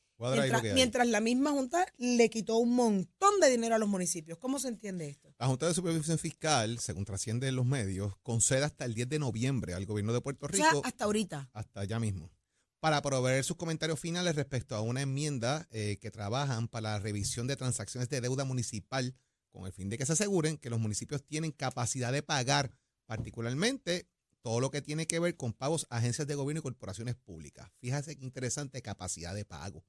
mientras, 0.74 1.08
la 1.08 1.22
misma 1.22 1.52
Junta 1.52 1.86
le 1.98 2.30
quitó 2.30 2.58
un 2.58 2.76
montón 2.76 3.40
de 3.40 3.50
dinero 3.50 3.76
a 3.76 3.78
los 3.78 3.88
municipios. 3.88 4.38
¿Cómo 4.38 4.60
se 4.60 4.68
entiende 4.68 5.10
esto? 5.10 5.34
La 5.40 5.48
Junta 5.48 5.68
de 5.68 5.74
Supervisión 5.74 6.18
Fiscal, 6.18 6.80
según 6.80 7.06
trasciende 7.06 7.48
en 7.48 7.56
los 7.56 7.66
medios, 7.66 8.14
concede 8.24 8.64
hasta 8.64 8.86
el 8.86 8.94
10 8.94 9.10
de 9.10 9.20
noviembre 9.20 9.74
al 9.74 9.86
gobierno 9.86 10.14
de 10.14 10.22
Puerto 10.22 10.48
O 10.48 10.50
sea, 10.50 10.70
Rico, 10.70 10.82
hasta 10.84 11.06
ahorita. 11.06 11.50
hasta 11.54 11.82
allá 11.82 12.00
mismo, 12.00 12.32
para 12.80 13.02
proveer 13.02 13.44
sus 13.44 13.58
comentarios 13.58 14.00
finales 14.00 14.36
respecto 14.36 14.76
a 14.76 14.82
una 14.82 15.02
enmienda 15.02 15.68
eh, 15.72 15.98
que 16.02 16.12
trabajan 16.12 16.68
para 16.68 16.94
la 16.94 17.00
revisión 17.00 17.48
de 17.48 17.56
transacciones 17.56 18.10
de 18.10 18.22
deuda 18.22 18.46
municipal 18.46 19.16
con 19.52 19.66
el 19.66 19.74
fin 19.74 19.90
de 19.90 19.98
que 19.98 20.06
se 20.06 20.14
aseguren 20.14 20.58
que 20.58 20.70
los 20.70 20.80
municipios 20.80 21.24
tienen 21.24 21.52
capacidad 21.52 22.12
de 22.12 22.22
pagar, 22.24 22.72
particularmente 23.06 24.08
todo 24.42 24.60
lo 24.60 24.72
que 24.72 24.82
tiene 24.82 25.08
que 25.08 25.20
ver 25.20 25.36
con 25.36 25.54
pagos 25.54 25.88
a 25.90 25.98
agencias 25.98 26.28
de 26.28 26.36
gobierno 26.36 26.60
y 26.60 26.64
corporaciones 26.64 27.16
públicas. 27.16 27.70
Fíjate 27.80 28.16
qué 28.16 28.24
interesante 28.24 28.82
capacidad 28.82 29.36
de 29.36 29.46
pago. 29.46 29.84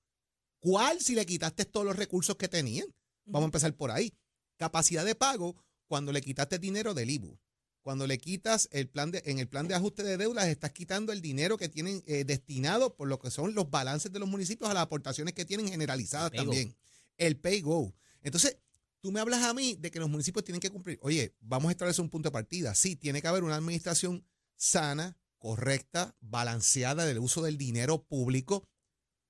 ¿Cuál 0.61 1.01
si 1.01 1.15
le 1.15 1.27
quitaste 1.27 1.65
todos 1.65 1.87
los 1.87 1.97
recursos 1.97 2.37
que 2.37 2.49
tenían? 2.49 2.87
Vamos 3.25 3.47
a 3.47 3.51
empezar 3.51 3.75
por 3.75 3.91
ahí. 3.91 4.15
Capacidad 4.57 5.05
de 5.05 5.15
pago 5.15 5.57
cuando 5.87 6.13
le 6.13 6.21
quitaste 6.21 6.59
dinero 6.59 6.95
del 6.95 7.11
IBU. 7.11 7.39
Cuando 7.83 8.07
le 8.07 8.19
quitas 8.19 8.69
el 8.73 8.89
plan 8.89 9.11
de, 9.11 9.23
en 9.25 9.39
el 9.39 9.49
plan 9.49 9.67
de 9.69 9.75
ajuste 9.75 10.03
de 10.03 10.17
deudas, 10.17 10.47
estás 10.49 10.73
quitando 10.73 11.13
el 11.13 11.23
dinero 11.23 11.57
que 11.57 11.69
tienen 11.69 12.03
eh, 12.07 12.25
destinado 12.25 12.95
por 12.95 13.09
lo 13.09 13.19
que 13.19 13.31
son 13.31 13.55
los 13.55 13.71
balances 13.71 14.13
de 14.13 14.19
los 14.19 14.29
municipios 14.29 14.69
a 14.69 14.75
las 14.75 14.83
aportaciones 14.83 15.33
que 15.33 15.45
tienen 15.45 15.69
generalizadas 15.69 16.33
El 16.33 16.41
go. 16.41 16.45
también. 16.45 16.77
El 17.17 17.39
pay 17.39 17.61
go. 17.61 17.95
Entonces, 18.23 18.59
tú 19.01 19.13
me 19.13 19.21
hablas 19.21 19.43
a 19.45 19.55
mí 19.55 19.77
de 19.77 19.91
que 19.91 20.01
los 20.01 20.11
municipios 20.11 20.45
tienen 20.45 20.61
que 20.61 20.71
cumplir. 20.71 20.99
Oye, 21.03 21.35
vamos 21.41 21.69
a 21.69 21.73
establecer 21.73 22.03
un 22.03 22.11
punto 22.11 22.29
de 22.29 22.33
partida. 22.33 22.75
Sí, 22.75 22.97
tiene 22.97 23.23
que 23.23 23.29
haber 23.29 23.45
una 23.45 23.57
administración 23.57 24.25
sana, 24.57 25.17
correcta, 25.39 26.15
balanceada 26.21 27.07
del 27.07 27.19
uso 27.19 27.43
del 27.43 27.57
dinero 27.57 28.03
público. 28.03 28.69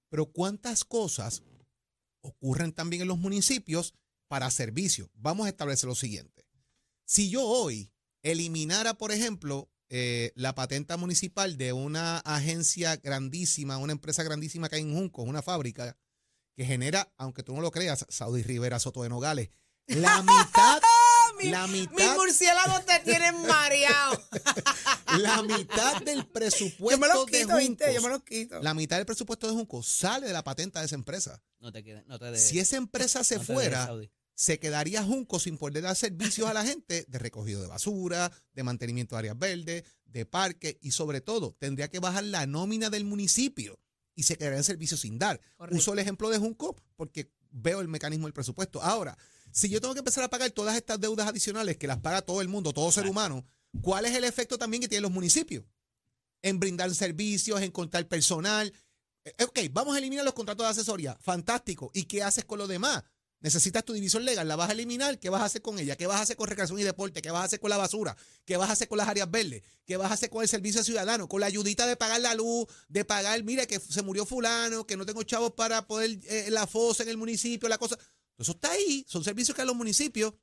Pero 0.08 0.26
¿cuántas 0.26 0.84
cosas 0.84 1.42
ocurren 2.20 2.72
también 2.72 3.02
en 3.02 3.08
los 3.08 3.18
municipios 3.18 3.94
para 4.28 4.50
servicios? 4.50 5.10
Vamos 5.14 5.46
a 5.46 5.50
establecer 5.50 5.88
lo 5.88 5.94
siguiente. 5.94 6.46
Si 7.04 7.30
yo 7.30 7.44
hoy 7.44 7.90
eliminara, 8.22 8.94
por 8.94 9.12
ejemplo, 9.12 9.70
eh, 9.90 10.32
la 10.34 10.54
patenta 10.54 10.98
municipal 10.98 11.56
de 11.56 11.72
una 11.72 12.18
agencia 12.18 12.96
grandísima, 12.96 13.78
una 13.78 13.92
empresa 13.92 14.22
grandísima 14.22 14.68
que 14.68 14.76
hay 14.76 14.82
en 14.82 14.94
Junco, 14.94 15.22
una 15.22 15.40
fábrica 15.40 15.96
que 16.54 16.66
genera, 16.66 17.10
aunque 17.16 17.42
tú 17.42 17.54
no 17.54 17.62
lo 17.62 17.70
creas, 17.70 18.04
Saudi 18.10 18.42
Rivera 18.42 18.80
Soto 18.80 19.02
de 19.02 19.08
Nogales, 19.08 19.50
la 19.86 20.22
mitad, 20.22 20.82
Mi- 21.38 21.50
la 21.50 21.66
Mis 21.66 21.90
mitad, 21.90 22.16
murciélagos 22.16 22.84
te 22.86 22.98
tienen 23.00 23.40
mareado. 23.46 24.22
la 25.18 25.42
mitad 25.42 26.00
del 26.02 26.18
Yo 26.18 26.32
presupuesto 26.32 26.98
me 27.00 27.08
los 27.08 27.26
de 27.26 27.40
quito, 27.40 27.56
¿viste? 27.56 27.84
Yo 27.94 28.00
me 28.02 28.08
Juncos, 28.08 28.10
los 28.10 28.22
quito. 28.24 28.62
la 28.62 28.74
mitad 28.74 28.96
del 28.96 29.06
presupuesto 29.06 29.46
de 29.46 29.52
Junco 29.54 29.82
sale 29.82 30.26
de 30.26 30.32
la 30.32 30.44
patenta 30.44 30.80
de 30.80 30.86
esa 30.86 30.94
empresa. 30.94 31.42
No 31.60 31.72
te 31.72 31.82
quedes, 31.84 32.06
no 32.06 32.18
te 32.18 32.26
de- 32.30 32.38
Si 32.38 32.58
esa 32.58 32.76
empresa 32.76 33.24
se 33.24 33.36
no 33.36 33.40
te 33.44 33.46
de 33.46 33.54
fuera, 33.54 33.90
se 34.34 34.58
quedaría 34.58 35.02
Junco 35.02 35.38
sin 35.40 35.58
poder 35.58 35.82
dar 35.82 35.96
servicios 35.96 36.48
a 36.48 36.54
la 36.54 36.64
gente 36.64 37.04
de 37.08 37.18
recogido 37.18 37.60
de 37.60 37.66
basura, 37.68 38.30
de 38.52 38.62
mantenimiento 38.62 39.14
de 39.16 39.18
áreas 39.20 39.38
verdes, 39.38 39.84
de 40.04 40.26
parques 40.26 40.76
y 40.80 40.92
sobre 40.92 41.20
todo 41.20 41.56
tendría 41.58 41.88
que 41.88 41.98
bajar 41.98 42.24
la 42.24 42.46
nómina 42.46 42.88
del 42.90 43.04
municipio 43.04 43.80
y 44.14 44.22
se 44.24 44.36
quedaría 44.36 44.58
en 44.58 44.64
servicio 44.64 44.96
sin 44.96 45.18
dar. 45.18 45.40
Correcto. 45.56 45.76
Uso 45.76 45.92
el 45.92 45.98
ejemplo 45.98 46.30
de 46.30 46.38
Junco 46.38 46.76
porque 46.96 47.30
veo 47.50 47.80
el 47.80 47.88
mecanismo 47.88 48.26
del 48.26 48.32
presupuesto. 48.32 48.82
Ahora, 48.82 49.16
si 49.52 49.68
yo 49.68 49.80
tengo 49.80 49.94
que 49.94 50.00
empezar 50.00 50.24
a 50.24 50.30
pagar 50.30 50.50
todas 50.50 50.76
estas 50.76 51.00
deudas 51.00 51.26
adicionales 51.26 51.76
que 51.76 51.86
las 51.86 51.98
paga 51.98 52.22
todo 52.22 52.40
el 52.40 52.48
mundo, 52.48 52.72
todo 52.72 52.90
ser 52.92 53.06
humano, 53.06 53.44
¿cuál 53.80 54.04
es 54.06 54.14
el 54.14 54.24
efecto 54.24 54.58
también 54.58 54.80
que 54.80 54.88
tienen 54.88 55.02
los 55.02 55.12
municipios? 55.12 55.64
En 56.42 56.60
brindar 56.60 56.94
servicios, 56.94 57.60
en 57.60 57.70
contar 57.70 58.06
personal. 58.06 58.72
Eh, 59.24 59.44
Ok, 59.44 59.58
vamos 59.72 59.94
a 59.94 59.98
eliminar 59.98 60.24
los 60.24 60.34
contratos 60.34 60.66
de 60.66 60.70
asesoría. 60.70 61.16
Fantástico. 61.20 61.90
¿Y 61.94 62.04
qué 62.04 62.22
haces 62.22 62.44
con 62.44 62.58
lo 62.58 62.66
demás? 62.66 63.02
Necesitas 63.40 63.84
tu 63.84 63.92
división 63.92 64.24
legal, 64.24 64.48
la 64.48 64.56
vas 64.56 64.68
a 64.68 64.72
eliminar. 64.72 65.20
¿Qué 65.20 65.30
vas 65.30 65.42
a 65.42 65.44
hacer 65.44 65.62
con 65.62 65.78
ella? 65.78 65.94
¿Qué 65.96 66.08
vas 66.08 66.18
a 66.18 66.22
hacer 66.22 66.36
con 66.36 66.48
recreación 66.48 66.78
y 66.80 66.82
deporte? 66.82 67.22
¿Qué 67.22 67.30
vas 67.30 67.42
a 67.42 67.44
hacer 67.44 67.60
con 67.60 67.70
la 67.70 67.76
basura? 67.76 68.16
¿Qué 68.44 68.56
vas 68.56 68.68
a 68.68 68.72
hacer 68.72 68.88
con 68.88 68.98
las 68.98 69.06
áreas 69.08 69.30
verdes? 69.30 69.62
¿Qué 69.86 69.96
vas 69.96 70.10
a 70.10 70.14
hacer 70.14 70.28
con 70.28 70.42
el 70.42 70.48
servicio 70.48 70.82
ciudadano? 70.82 71.28
Con 71.28 71.40
la 71.40 71.46
ayudita 71.46 71.86
de 71.86 71.94
pagar 71.94 72.20
la 72.20 72.34
luz, 72.34 72.66
de 72.88 73.04
pagar, 73.04 73.40
mira 73.44 73.64
que 73.66 73.78
se 73.78 74.02
murió 74.02 74.26
fulano, 74.26 74.86
que 74.86 74.96
no 74.96 75.06
tengo 75.06 75.22
chavos 75.22 75.52
para 75.52 75.86
poder 75.86 76.18
eh, 76.24 76.48
la 76.50 76.66
fosa 76.66 77.04
en 77.04 77.10
el 77.10 77.16
municipio, 77.16 77.68
la 77.68 77.78
cosa. 77.78 77.96
Eso 78.38 78.52
está 78.52 78.70
ahí, 78.70 79.04
son 79.08 79.24
servicios 79.24 79.54
que 79.54 79.62
a 79.62 79.64
los 79.64 79.74
municipios 79.74 80.34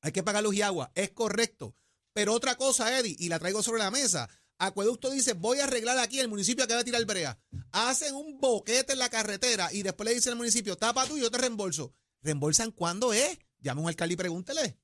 hay 0.00 0.12
que 0.12 0.22
pagar 0.22 0.44
luz 0.44 0.54
y 0.54 0.62
agua. 0.62 0.92
Es 0.94 1.10
correcto. 1.10 1.76
Pero 2.12 2.32
otra 2.32 2.56
cosa, 2.56 2.98
Eddie, 2.98 3.16
y 3.18 3.28
la 3.28 3.38
traigo 3.38 3.62
sobre 3.62 3.80
la 3.80 3.90
mesa. 3.90 4.28
Acueducto 4.58 5.10
dice, 5.10 5.32
voy 5.32 5.58
a 5.58 5.64
arreglar 5.64 5.98
aquí, 5.98 6.20
el 6.20 6.28
municipio 6.28 6.64
acaba 6.64 6.78
de 6.78 6.84
tirar 6.84 7.04
brea. 7.04 7.38
Hacen 7.72 8.14
un 8.14 8.38
boquete 8.38 8.92
en 8.92 9.00
la 9.00 9.08
carretera 9.08 9.72
y 9.72 9.82
después 9.82 10.08
le 10.08 10.14
dicen 10.14 10.32
al 10.32 10.38
municipio, 10.38 10.76
tapa 10.76 11.06
tú 11.06 11.16
y 11.16 11.22
yo 11.22 11.30
te 11.30 11.38
reembolso. 11.38 11.92
¿Reembolsan 12.22 12.70
cuándo 12.70 13.12
es? 13.12 13.38
Llama 13.58 13.80
a 13.80 13.84
un 13.84 13.88
alcalde 13.88 14.14
y 14.14 14.16
pregúntele. 14.16 14.78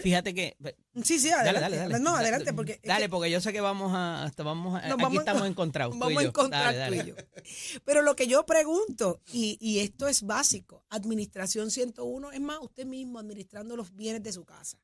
Fíjate 0.00 0.34
que. 0.34 0.56
Sí, 1.02 1.18
sí, 1.18 1.28
Dale, 1.30 1.50
adelante. 1.50 1.60
dale, 1.76 1.76
dale. 1.92 2.04
No, 2.04 2.16
adelante, 2.16 2.52
porque. 2.52 2.80
Dale, 2.84 3.04
que 3.04 3.08
porque 3.08 3.30
yo 3.30 3.40
sé 3.40 3.52
que 3.52 3.60
vamos 3.60 3.92
a. 3.94 4.24
hasta 4.24 4.42
vamos 4.42 4.74
a 4.74 4.82
nos 4.88 4.94
aquí 4.94 5.02
vamos 5.02 5.18
estamos 5.20 5.42
encon- 5.42 5.50
encontrados. 5.50 5.92
tú 5.92 5.96
y 5.96 6.00
Vamos 6.00 6.22
a 6.22 6.26
encontrar 6.26 6.74
Dale, 6.74 6.88
tú 6.88 6.94
y 6.94 6.98
dale. 6.98 7.10
yo. 7.10 7.80
Pero 7.84 8.02
lo 8.02 8.16
que 8.16 8.26
yo 8.26 8.44
pregunto, 8.46 9.20
y, 9.32 9.56
y 9.60 9.80
esto 9.80 10.08
es 10.08 10.22
básico, 10.22 10.84
Administración 10.90 11.70
101, 11.70 12.32
es 12.32 12.40
más, 12.40 12.58
usted 12.60 12.86
mismo 12.86 13.18
administrando 13.18 13.76
los 13.76 13.94
bienes 13.94 14.22
de 14.22 14.32
su 14.32 14.44
casa. 14.44 14.78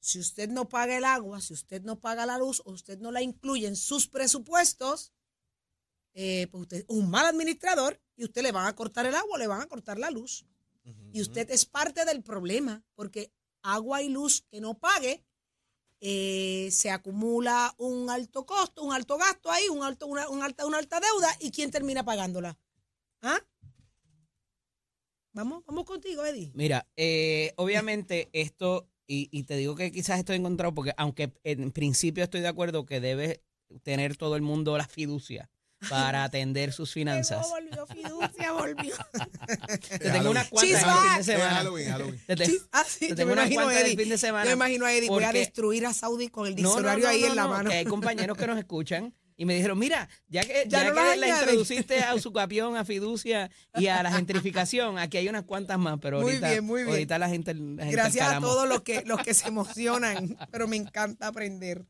Si 0.00 0.18
usted 0.20 0.48
no 0.48 0.68
paga 0.68 0.96
el 0.96 1.04
agua, 1.04 1.40
si 1.40 1.52
usted 1.54 1.82
no 1.82 1.98
paga 1.98 2.24
la 2.24 2.38
luz, 2.38 2.62
o 2.64 2.70
usted 2.72 2.98
no 2.98 3.10
la 3.10 3.20
incluye 3.20 3.66
en 3.66 3.74
sus 3.76 4.06
presupuestos, 4.06 5.12
eh, 6.14 6.46
pues 6.50 6.62
usted 6.62 6.76
es 6.78 6.84
un 6.88 7.10
mal 7.10 7.26
administrador 7.26 8.00
y 8.16 8.24
usted 8.24 8.42
le 8.42 8.52
van 8.52 8.66
a 8.66 8.74
cortar 8.74 9.06
el 9.06 9.14
agua, 9.14 9.38
le 9.38 9.46
van 9.46 9.60
a 9.60 9.66
cortar 9.66 9.98
la 9.98 10.10
luz. 10.10 10.46
Y 11.12 11.20
usted 11.20 11.50
es 11.50 11.66
parte 11.66 12.06
del 12.06 12.22
problema, 12.22 12.82
porque 12.94 13.30
agua 13.74 14.02
y 14.02 14.08
luz 14.08 14.42
que 14.50 14.60
no 14.60 14.74
pague, 14.74 15.24
eh, 16.00 16.68
se 16.70 16.90
acumula 16.90 17.74
un 17.78 18.08
alto 18.08 18.46
costo, 18.46 18.82
un 18.82 18.92
alto 18.92 19.16
gasto 19.16 19.50
ahí, 19.50 19.68
un 19.68 19.82
alto, 19.82 20.06
una, 20.06 20.28
un 20.28 20.42
alta, 20.42 20.66
una 20.66 20.78
alta 20.78 21.00
deuda, 21.00 21.28
¿y 21.40 21.50
quién 21.50 21.70
termina 21.70 22.04
pagándola? 22.04 22.58
¿Ah? 23.22 23.40
Vamos, 25.32 25.64
vamos 25.66 25.84
contigo, 25.84 26.24
Eddie. 26.24 26.52
Mira, 26.54 26.88
eh, 26.96 27.52
obviamente 27.56 28.28
esto, 28.32 28.88
y, 29.06 29.28
y 29.32 29.44
te 29.44 29.56
digo 29.56 29.74
que 29.74 29.90
quizás 29.90 30.18
estoy 30.18 30.36
encontrado, 30.36 30.74
porque 30.74 30.92
aunque 30.96 31.32
en 31.44 31.72
principio 31.72 32.24
estoy 32.24 32.40
de 32.40 32.48
acuerdo 32.48 32.86
que 32.86 33.00
debe 33.00 33.42
tener 33.82 34.16
todo 34.16 34.36
el 34.36 34.42
mundo 34.42 34.76
la 34.78 34.88
fiducia 34.88 35.50
para 35.88 36.24
atender 36.24 36.72
sus 36.72 36.92
finanzas. 36.92 37.46
Volvió, 37.48 37.86
fiducia, 37.86 38.52
volvió. 38.52 38.94
Te 39.88 40.10
tengo 40.10 40.30
unas 40.30 40.48
cuantas 40.48 40.70
She's 40.70 40.82
el 40.82 40.90
fin 40.90 41.16
de 41.18 41.24
semana. 41.24 41.50
Halloween, 41.54 41.88
Halloween. 41.90 42.20
Te- 42.26 42.36
te- 42.36 42.58
ah, 42.72 42.84
sí, 42.86 42.98
te 43.00 43.08
yo 43.08 43.14
tengo 43.16 43.32
unas 43.32 43.50
cuantas 43.50 43.76
del 43.76 43.86
Eddie. 43.86 43.96
fin 43.96 44.08
de 44.08 44.18
semana. 44.18 44.44
Yo 44.44 44.50
me 44.50 44.54
imagino 44.64 44.86
a 44.86 44.92
Eddie, 44.92 45.08
voy 45.08 45.24
a 45.24 45.32
destruir 45.32 45.86
a 45.86 45.92
Saudi 45.92 46.28
con 46.28 46.46
el 46.46 46.56
No, 46.56 46.62
no, 46.62 46.68
diccionario 46.70 47.04
no, 47.04 47.10
ahí 47.10 47.20
no, 47.22 47.26
en 47.28 47.36
la 47.36 47.42
no, 47.44 47.48
mano. 47.50 47.70
que 47.70 47.76
hay 47.76 47.84
compañeros 47.84 48.36
que 48.36 48.46
nos 48.46 48.58
escuchan 48.58 49.14
y 49.40 49.44
me 49.44 49.54
dijeron, 49.54 49.78
mira, 49.78 50.08
ya 50.26 50.42
que, 50.42 50.64
Ya 50.66 50.82
ya 50.82 50.90
no 50.90 50.94
que 50.96 51.16
la 51.16 51.28
introduciste 51.28 52.02
a 52.02 52.12
Usucapión, 52.16 52.76
a 52.76 52.84
Fiducia 52.84 53.48
y 53.76 53.86
a 53.86 54.02
la 54.02 54.10
gentrificación, 54.10 54.98
aquí 54.98 55.16
hay 55.16 55.28
unas 55.28 55.44
cuantas 55.44 55.78
más, 55.78 55.98
pero 56.02 56.20
Muy 56.20 56.32
ahorita, 56.32 56.50
bien, 56.50 56.64
muy 56.64 56.80
bien. 56.82 56.90
ahorita 56.90 57.18
la 57.20 57.28
gente, 57.28 57.54
la 57.54 57.84
gente 57.84 57.92
Gracias 57.92 58.28
a 58.32 58.40
todos 58.40 58.68
los 58.68 58.82
que, 58.82 59.04
los 59.06 59.22
que 59.22 59.34
se 59.34 59.46
emocionan, 59.46 60.36
pero 60.50 60.66
me 60.66 60.74
encanta 60.76 61.28
aprender. 61.28 61.86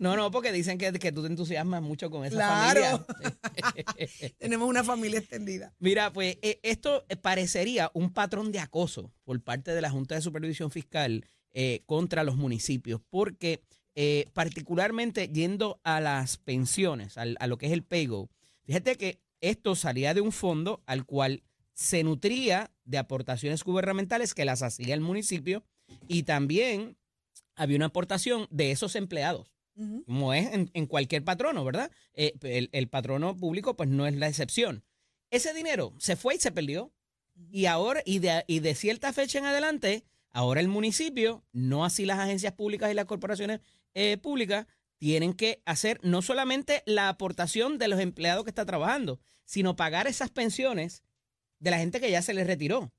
No, 0.00 0.16
no, 0.16 0.30
porque 0.30 0.52
dicen 0.52 0.78
que, 0.78 0.92
que 0.92 1.12
tú 1.12 1.22
te 1.22 1.28
entusiasmas 1.28 1.82
mucho 1.82 2.10
con 2.10 2.24
esa 2.24 2.34
Claro. 2.36 3.04
familia. 3.06 4.34
Tenemos 4.38 4.68
una 4.68 4.84
familia 4.84 5.18
extendida. 5.20 5.74
Mira, 5.78 6.12
pues 6.12 6.38
eh, 6.42 6.58
esto 6.62 7.04
parecería 7.22 7.90
un 7.94 8.12
patrón 8.12 8.52
de 8.52 8.58
acoso 8.60 9.12
por 9.24 9.40
parte 9.42 9.72
de 9.74 9.80
la 9.80 9.90
Junta 9.90 10.14
de 10.14 10.20
Supervisión 10.22 10.70
Fiscal 10.70 11.24
eh, 11.52 11.82
contra 11.86 12.24
los 12.24 12.36
municipios, 12.36 13.00
porque 13.10 13.62
eh, 13.94 14.26
particularmente 14.32 15.28
yendo 15.28 15.80
a 15.84 16.00
las 16.00 16.36
pensiones, 16.38 17.16
al- 17.16 17.36
a 17.38 17.46
lo 17.46 17.58
que 17.58 17.66
es 17.66 17.72
el 17.72 17.84
PayGo, 17.84 18.28
fíjate 18.64 18.96
que 18.96 19.20
esto 19.40 19.76
salía 19.76 20.14
de 20.14 20.20
un 20.20 20.32
fondo 20.32 20.82
al 20.86 21.04
cual 21.04 21.42
se 21.74 22.02
nutría 22.02 22.70
de 22.84 22.98
aportaciones 22.98 23.62
gubernamentales 23.62 24.34
que 24.34 24.44
las 24.44 24.62
hacía 24.62 24.94
el 24.94 25.00
municipio 25.00 25.64
y 26.08 26.22
también 26.22 26.96
había 27.56 27.76
una 27.76 27.86
aportación 27.86 28.46
de 28.50 28.70
esos 28.70 28.96
empleados 28.96 29.54
como 30.06 30.34
es 30.34 30.52
en, 30.52 30.70
en 30.74 30.86
cualquier 30.86 31.24
patrono, 31.24 31.64
¿verdad? 31.64 31.90
Eh, 32.14 32.34
el, 32.42 32.70
el 32.72 32.88
patrono 32.88 33.36
público 33.36 33.76
pues 33.76 33.88
no 33.88 34.06
es 34.06 34.14
la 34.14 34.28
excepción. 34.28 34.84
Ese 35.30 35.52
dinero 35.52 35.94
se 35.98 36.16
fue 36.16 36.36
y 36.36 36.38
se 36.38 36.52
perdió. 36.52 36.92
Y 37.50 37.66
ahora, 37.66 38.00
y 38.04 38.20
de, 38.20 38.44
y 38.46 38.60
de 38.60 38.74
cierta 38.76 39.12
fecha 39.12 39.38
en 39.38 39.46
adelante, 39.46 40.04
ahora 40.30 40.60
el 40.60 40.68
municipio, 40.68 41.44
no 41.52 41.84
así 41.84 42.04
las 42.04 42.20
agencias 42.20 42.52
públicas 42.52 42.90
y 42.90 42.94
las 42.94 43.06
corporaciones 43.06 43.60
eh, 43.94 44.16
públicas, 44.18 44.66
tienen 44.98 45.34
que 45.34 45.60
hacer 45.64 45.98
no 46.04 46.22
solamente 46.22 46.84
la 46.86 47.08
aportación 47.08 47.78
de 47.78 47.88
los 47.88 47.98
empleados 47.98 48.44
que 48.44 48.50
está 48.50 48.64
trabajando, 48.64 49.20
sino 49.44 49.74
pagar 49.74 50.06
esas 50.06 50.30
pensiones 50.30 51.02
de 51.58 51.72
la 51.72 51.78
gente 51.78 52.00
que 52.00 52.10
ya 52.10 52.22
se 52.22 52.34
les 52.34 52.46
retiró. 52.46 52.92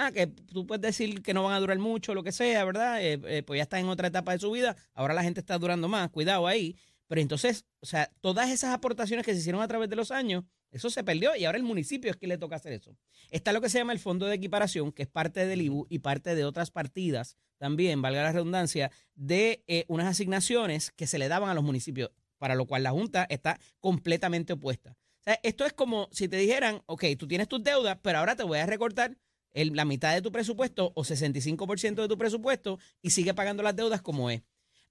Ah, 0.00 0.12
que 0.12 0.28
tú 0.28 0.64
puedes 0.64 0.80
decir 0.80 1.22
que 1.22 1.34
no 1.34 1.42
van 1.42 1.54
a 1.54 1.58
durar 1.58 1.76
mucho, 1.80 2.14
lo 2.14 2.22
que 2.22 2.30
sea, 2.30 2.64
¿verdad? 2.64 3.02
Eh, 3.02 3.20
eh, 3.24 3.42
pues 3.42 3.58
ya 3.58 3.64
está 3.64 3.80
en 3.80 3.88
otra 3.88 4.06
etapa 4.06 4.30
de 4.30 4.38
su 4.38 4.48
vida, 4.48 4.76
ahora 4.94 5.12
la 5.12 5.24
gente 5.24 5.40
está 5.40 5.58
durando 5.58 5.88
más, 5.88 6.08
cuidado 6.10 6.46
ahí. 6.46 6.76
Pero 7.08 7.20
entonces, 7.20 7.64
o 7.80 7.86
sea, 7.86 8.08
todas 8.20 8.48
esas 8.50 8.72
aportaciones 8.72 9.26
que 9.26 9.32
se 9.32 9.40
hicieron 9.40 9.60
a 9.60 9.66
través 9.66 9.90
de 9.90 9.96
los 9.96 10.12
años, 10.12 10.44
eso 10.70 10.88
se 10.88 11.02
perdió 11.02 11.34
y 11.34 11.46
ahora 11.46 11.58
el 11.58 11.64
municipio 11.64 12.12
es 12.12 12.16
quien 12.16 12.28
le 12.28 12.38
toca 12.38 12.54
hacer 12.54 12.74
eso. 12.74 12.96
Está 13.30 13.52
lo 13.52 13.60
que 13.60 13.68
se 13.68 13.78
llama 13.78 13.92
el 13.92 13.98
Fondo 13.98 14.26
de 14.26 14.36
Equiparación, 14.36 14.92
que 14.92 15.02
es 15.02 15.08
parte 15.08 15.46
del 15.46 15.62
IBU 15.62 15.88
y 15.90 15.98
parte 15.98 16.36
de 16.36 16.44
otras 16.44 16.70
partidas 16.70 17.36
también, 17.56 18.00
valga 18.00 18.22
la 18.22 18.30
redundancia, 18.30 18.92
de 19.16 19.64
eh, 19.66 19.84
unas 19.88 20.06
asignaciones 20.06 20.92
que 20.92 21.08
se 21.08 21.18
le 21.18 21.26
daban 21.26 21.50
a 21.50 21.54
los 21.54 21.64
municipios, 21.64 22.12
para 22.36 22.54
lo 22.54 22.66
cual 22.66 22.84
la 22.84 22.92
Junta 22.92 23.26
está 23.30 23.58
completamente 23.80 24.52
opuesta. 24.52 24.92
O 24.92 25.24
sea, 25.24 25.40
esto 25.42 25.66
es 25.66 25.72
como 25.72 26.08
si 26.12 26.28
te 26.28 26.36
dijeran, 26.36 26.82
ok, 26.86 27.04
tú 27.18 27.26
tienes 27.26 27.48
tus 27.48 27.64
deudas, 27.64 27.98
pero 28.00 28.18
ahora 28.18 28.36
te 28.36 28.44
voy 28.44 28.58
a 28.58 28.66
recortar 28.66 29.18
el- 29.60 29.74
la 29.74 29.84
mitad 29.84 30.14
de 30.14 30.22
tu 30.22 30.30
presupuesto 30.32 30.92
o 30.94 31.04
65% 31.04 32.02
de 32.02 32.08
tu 32.08 32.16
presupuesto 32.18 32.78
y 33.02 33.10
sigue 33.10 33.34
pagando 33.34 33.62
las 33.62 33.76
deudas 33.76 34.02
como 34.02 34.30
es. 34.30 34.42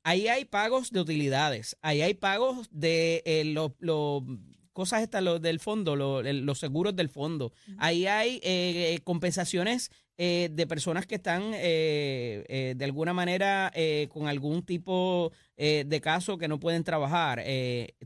Ahí 0.04 0.28
hay 0.28 0.46
pagos 0.46 0.92
de 0.92 1.02
utilidades, 1.02 1.76
ahí 1.82 2.02
hay 2.02 2.14
pagos 2.14 2.68
de 2.72 3.24
eh, 3.26 3.44
los 3.46 3.72
los- 3.80 4.24
cosas 4.74 5.02
estas 5.02 5.24
lo 5.24 5.40
del 5.40 5.60
fondo, 5.60 5.96
lo- 5.96 6.22
los 6.22 6.60
seguros 6.60 6.96
del 6.96 7.10
fondo. 7.10 7.52
Ahí 7.80 8.06
hay 8.06 8.36
eh, 8.44 8.94
eh, 8.94 9.00
compensaciones 9.04 9.90
eh, 10.20 10.50
de 10.52 10.68
personas 10.68 11.08
que 11.08 11.16
están 11.16 11.52
eh, 11.56 12.74
de 12.78 12.86
alguna 12.86 13.12
manera 13.14 13.72
con 14.10 14.28
algún 14.28 14.64
tipo 14.64 15.32
de 15.58 16.00
caso 16.02 16.38
que 16.38 16.48
no 16.48 16.60
pueden 16.60 16.84
trabajar. 16.84 17.44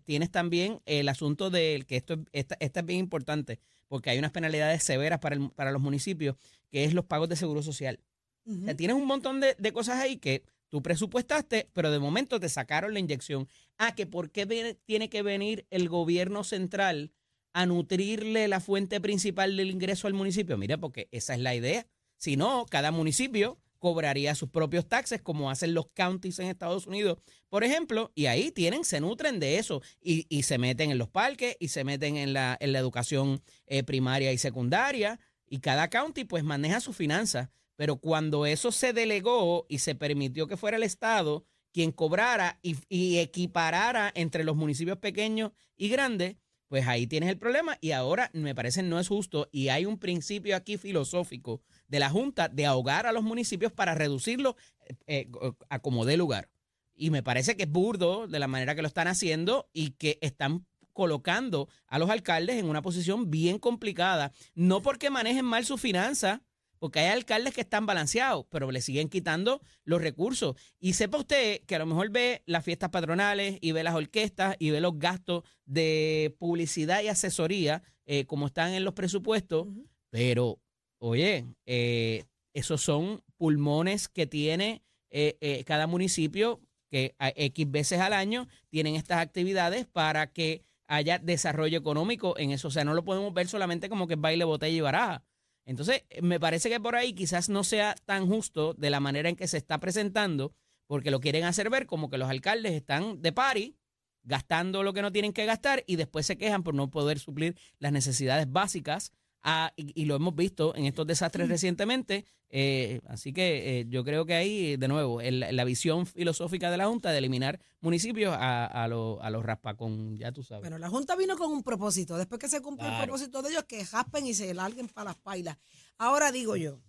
Tienes 0.06 0.32
también 0.32 0.80
el 0.86 1.10
asunto 1.10 1.50
del 1.50 1.86
que 1.86 1.98
esto, 1.98 2.16
esta, 2.32 2.56
esta 2.62 2.80
es 2.80 2.86
bien 2.86 3.00
importante 3.00 3.60
porque 3.92 4.10
hay 4.10 4.18
unas 4.20 4.32
penalidades 4.32 4.84
severas 4.84 5.20
para, 5.20 5.36
el- 5.36 5.50
para 5.52 5.74
los 5.74 5.82
municipios, 5.82 6.38
que 6.70 6.86
es 6.86 6.94
los 6.94 7.04
pagos 7.04 7.28
de 7.28 7.36
seguro 7.36 7.62
social. 7.62 8.00
O 8.48 8.66
sea, 8.66 8.74
tienes 8.78 8.96
un 8.96 9.06
montón 9.06 9.42
de, 9.42 9.54
de 9.60 9.74
cosas 9.74 10.00
ahí 10.00 10.16
que 10.16 10.44
tú 10.70 10.82
presupuestaste, 10.82 11.68
pero 11.74 11.92
de 11.92 12.00
momento 12.00 12.40
te 12.40 12.48
sacaron 12.48 12.94
la 12.94 13.00
inyección. 13.02 13.50
Ah, 13.78 13.94
que 13.94 14.08
por 14.08 14.32
qué 14.32 14.46
viene- 14.46 14.76
tiene 14.86 15.10
que 15.10 15.24
venir 15.24 15.66
el 15.72 15.90
gobierno 15.90 16.46
central 16.46 17.12
a 17.52 17.66
nutrirle 17.66 18.48
la 18.48 18.62
fuente 18.62 19.02
principal 19.02 19.58
del 19.58 19.70
ingreso 19.72 20.08
al 20.08 20.14
municipio. 20.14 20.58
Mira, 20.58 20.78
porque 20.78 21.10
esa 21.12 21.34
es 21.34 21.42
la 21.42 21.54
idea. 21.54 21.86
Si 22.16 22.38
no, 22.38 22.66
cada 22.70 22.92
municipio 22.92 23.60
cobraría 23.82 24.36
sus 24.36 24.50
propios 24.50 24.88
taxes, 24.88 25.22
como 25.22 25.50
hacen 25.50 25.74
los 25.74 25.88
counties 25.88 26.38
en 26.38 26.48
Estados 26.48 26.86
Unidos, 26.86 27.18
por 27.50 27.64
ejemplo, 27.64 28.12
y 28.14 28.28
ahí 28.28 28.52
tienen, 28.52 28.86
se 28.86 29.02
nutren 29.02 29.40
de 29.40 29.58
eso, 29.58 29.82
y, 30.00 30.44
se 30.44 30.60
meten 30.60 30.92
en 30.92 31.00
los 31.00 31.10
parques, 31.10 31.58
y 31.60 31.70
se 31.70 31.84
meten 31.84 32.16
en 32.16 32.32
la, 32.32 32.56
en 32.62 32.74
la 32.74 32.80
educación 32.80 33.42
eh, 33.66 33.84
primaria 33.84 34.32
y 34.32 34.38
secundaria, 34.38 35.20
y 35.48 35.60
cada 35.60 35.90
county 35.90 36.26
pues 36.26 36.44
maneja 36.44 36.80
sus 36.80 36.96
finanzas. 36.96 37.50
Pero 37.76 37.96
cuando 37.98 38.46
eso 38.46 38.72
se 38.72 38.94
delegó 38.94 39.66
y 39.68 39.80
se 39.80 39.96
permitió 39.96 40.46
que 40.46 40.58
fuera 40.58 40.78
el 40.78 40.84
Estado 40.84 41.44
quien 41.74 41.92
cobrara 41.92 42.60
y, 42.62 42.78
y 42.88 43.18
equiparara 43.18 44.12
entre 44.14 44.44
los 44.44 44.56
municipios 44.56 45.00
pequeños 45.00 45.54
y 45.76 45.90
grandes, 45.90 46.36
pues 46.72 46.88
ahí 46.88 47.06
tienes 47.06 47.30
el 47.30 47.38
problema 47.38 47.78
y 47.82 47.92
ahora 47.92 48.30
me 48.32 48.56
parece 48.56 48.82
no 48.82 48.98
es 48.98 49.10
justo 49.10 49.50
y 49.52 49.68
hay 49.68 49.86
un 49.86 49.98
principio 49.98 50.56
aquí 50.56 50.78
filosófico 50.78 51.62
de 51.92 52.00
la 52.00 52.10
Junta 52.10 52.48
de 52.48 52.66
ahogar 52.66 53.06
a 53.06 53.12
los 53.12 53.22
municipios 53.22 53.72
para 53.74 53.94
reducirlo 53.94 54.56
eh, 54.88 54.96
eh, 55.08 55.52
a 55.70 55.80
como 55.80 56.06
dé 56.06 56.16
lugar. 56.16 56.50
Y 56.96 57.10
me 57.10 57.22
parece 57.22 57.58
que 57.58 57.64
es 57.64 57.70
burdo 57.70 58.28
de 58.28 58.40
la 58.40 58.48
manera 58.48 58.76
que 58.76 58.82
lo 58.82 58.88
están 58.88 59.08
haciendo 59.08 59.70
y 59.74 59.92
que 59.92 60.18
están 60.22 60.66
colocando 60.94 61.68
a 61.88 62.00
los 62.00 62.10
alcaldes 62.10 62.58
en 62.58 62.70
una 62.70 62.82
posición 62.82 63.30
bien 63.30 63.60
complicada, 63.60 64.32
no 64.56 64.82
porque 64.82 65.10
manejen 65.10 65.46
mal 65.46 65.66
su 65.66 65.78
finanza, 65.78 66.42
porque 66.80 67.00
hay 67.00 67.10
alcaldes 67.10 67.54
que 67.54 67.62
están 67.62 67.86
balanceados, 67.86 68.46
pero 68.50 68.72
le 68.72 68.82
siguen 68.82 69.10
quitando 69.10 69.62
los 69.84 70.02
recursos. 70.02 70.56
Y 70.80 70.94
sepa 70.94 71.18
usted 71.18 71.62
que 71.66 71.76
a 71.76 71.80
lo 71.80 71.86
mejor 71.86 72.10
ve 72.10 72.42
las 72.46 72.64
fiestas 72.64 72.90
patronales 72.90 73.58
y 73.62 73.74
ve 73.74 73.84
las 73.84 73.96
orquestas 73.96 74.56
y 74.60 74.70
ve 74.70 74.80
los 74.80 74.98
gastos 74.98 75.44
de 75.66 76.36
publicidad 76.40 77.02
y 77.02 77.10
asesoría 77.10 77.84
eh, 78.06 78.26
como 78.26 78.48
están 78.48 78.74
en 78.74 78.84
los 78.84 78.94
presupuestos, 78.94 79.68
pero 80.10 80.60
oye, 81.02 81.46
eh, 81.66 82.26
esos 82.54 82.82
son 82.82 83.24
pulmones 83.38 84.08
que 84.08 84.28
tiene 84.28 84.84
eh, 85.10 85.38
eh, 85.42 85.64
cada 85.66 85.88
municipio 85.88 86.62
que 86.90 87.16
X 87.20 87.72
veces 87.72 88.00
al 88.00 88.14
año 88.14 88.48
tienen 88.70 88.96
estas 88.96 89.20
actividades 89.20 89.86
para 89.86 90.32
que 90.34 90.62
haya 90.88 91.20
desarrollo 91.20 91.78
económico 91.78 92.38
en 92.38 92.52
eso. 92.52 92.68
O 92.68 92.72
sea, 92.72 92.84
no 92.84 92.94
lo 92.94 93.06
podemos 93.06 93.34
ver 93.34 93.48
solamente 93.48 93.88
como 93.88 94.08
que 94.08 94.16
es 94.16 94.20
baile, 94.22 94.44
botella 94.44 94.76
y 94.76 94.82
baraja. 94.82 95.24
Entonces, 95.66 96.04
eh, 96.10 96.22
me 96.22 96.40
parece 96.40 96.70
que 96.70 96.80
por 96.80 96.96
ahí 96.96 97.14
quizás 97.14 97.48
no 97.48 97.64
sea 97.64 97.96
tan 98.06 98.28
justo 98.28 98.74
de 98.74 98.90
la 98.90 99.00
manera 99.00 99.30
en 99.30 99.38
que 99.38 99.48
se 99.48 99.58
está 99.58 99.80
presentando, 99.80 100.54
porque 100.88 101.12
lo 101.12 101.22
quieren 101.22 101.46
hacer 101.46 101.70
ver 101.70 101.86
como 101.86 102.10
que 102.10 102.18
los 102.18 102.30
alcaldes 102.30 102.74
están 102.74 103.22
de 103.22 103.32
pari, 103.32 103.78
gastando 104.24 104.84
lo 104.84 104.94
que 104.94 105.02
no 105.02 105.12
tienen 105.12 105.34
que 105.34 105.46
gastar 105.46 105.84
y 105.88 105.96
después 105.96 106.26
se 106.26 106.38
quejan 106.38 106.64
por 106.64 106.76
no 106.76 106.92
poder 106.92 107.20
suplir 107.20 107.58
las 107.80 107.92
necesidades 107.92 108.52
básicas. 108.52 109.14
Ah, 109.44 109.74
y, 109.76 109.92
y 110.00 110.06
lo 110.06 110.16
hemos 110.16 110.36
visto 110.36 110.76
en 110.76 110.86
estos 110.86 111.08
desastres 111.08 111.50
recientemente. 111.50 112.26
eh, 112.54 113.00
así 113.08 113.32
que 113.34 113.80
eh, 113.80 113.86
yo 113.88 114.04
creo 114.04 114.26
que 114.26 114.34
ahí, 114.36 114.76
de 114.78 114.88
nuevo, 114.88 115.22
el- 115.22 115.40
la 115.40 115.64
visión 115.64 116.06
filosófica 116.06 116.70
de 116.70 116.78
la 116.78 116.88
Junta 116.88 117.12
de 117.12 117.18
eliminar 117.18 117.60
municipios 117.80 118.36
a, 118.38 118.66
a, 118.66 118.88
los 118.88 119.20
a 119.22 119.30
los 119.30 119.44
raspacón, 119.44 120.18
ya 120.18 120.32
tú 120.32 120.44
sabes. 120.44 120.62
Bueno, 120.62 120.78
la 120.78 120.90
Junta 120.90 121.16
vino 121.16 121.38
con 121.38 121.52
un 121.52 121.64
propósito. 121.64 122.18
Después 122.18 122.40
que 122.40 122.50
se 122.50 122.62
cumple 122.62 122.88
el 122.88 122.94
propósito 123.04 123.42
de 123.42 123.50
ellos, 123.52 123.64
que 123.64 123.84
jaspen 123.86 124.28
y 124.28 124.34
se 124.34 124.54
larguen 124.54 124.90
para 124.90 125.12
las 125.12 125.18
pailas. 125.18 125.58
Ahora 125.98 126.32
digo 126.32 126.56
yo, 126.58 126.82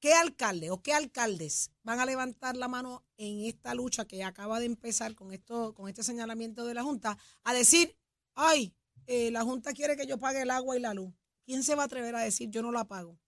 ¿qué 0.00 0.14
alcalde 0.14 0.70
o 0.70 0.80
qué 0.82 0.94
alcaldes 0.94 1.70
van 1.82 1.98
a 2.00 2.06
levantar 2.06 2.56
la 2.56 2.68
mano 2.68 3.04
en 3.18 3.44
esta 3.44 3.74
lucha 3.74 4.04
que 4.06 4.22
acaba 4.24 4.60
de 4.60 4.66
empezar 4.66 5.14
con 5.14 5.32
esto, 5.32 5.74
con 5.74 5.88
este 5.88 6.02
señalamiento 6.04 6.64
de 6.64 6.74
la 6.74 6.84
Junta, 6.84 7.18
a 7.44 7.52
decir, 7.54 7.96
ay, 8.34 8.72
eh, 9.06 9.30
la 9.32 9.42
Junta 9.42 9.72
quiere 9.72 9.96
que 9.96 10.06
yo 10.06 10.16
pague 10.18 10.42
el 10.42 10.50
agua 10.50 10.76
y 10.76 10.80
la 10.80 10.94
luz? 10.94 11.12
¿Quién 11.44 11.62
se 11.62 11.74
va 11.74 11.82
a 11.82 11.86
atrever 11.86 12.14
a 12.14 12.20
decir 12.20 12.50
yo 12.50 12.62
no 12.62 12.72
la 12.72 12.84
pago? 12.86 13.18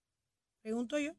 Pregunto 0.61 0.97
yo. 0.99 1.11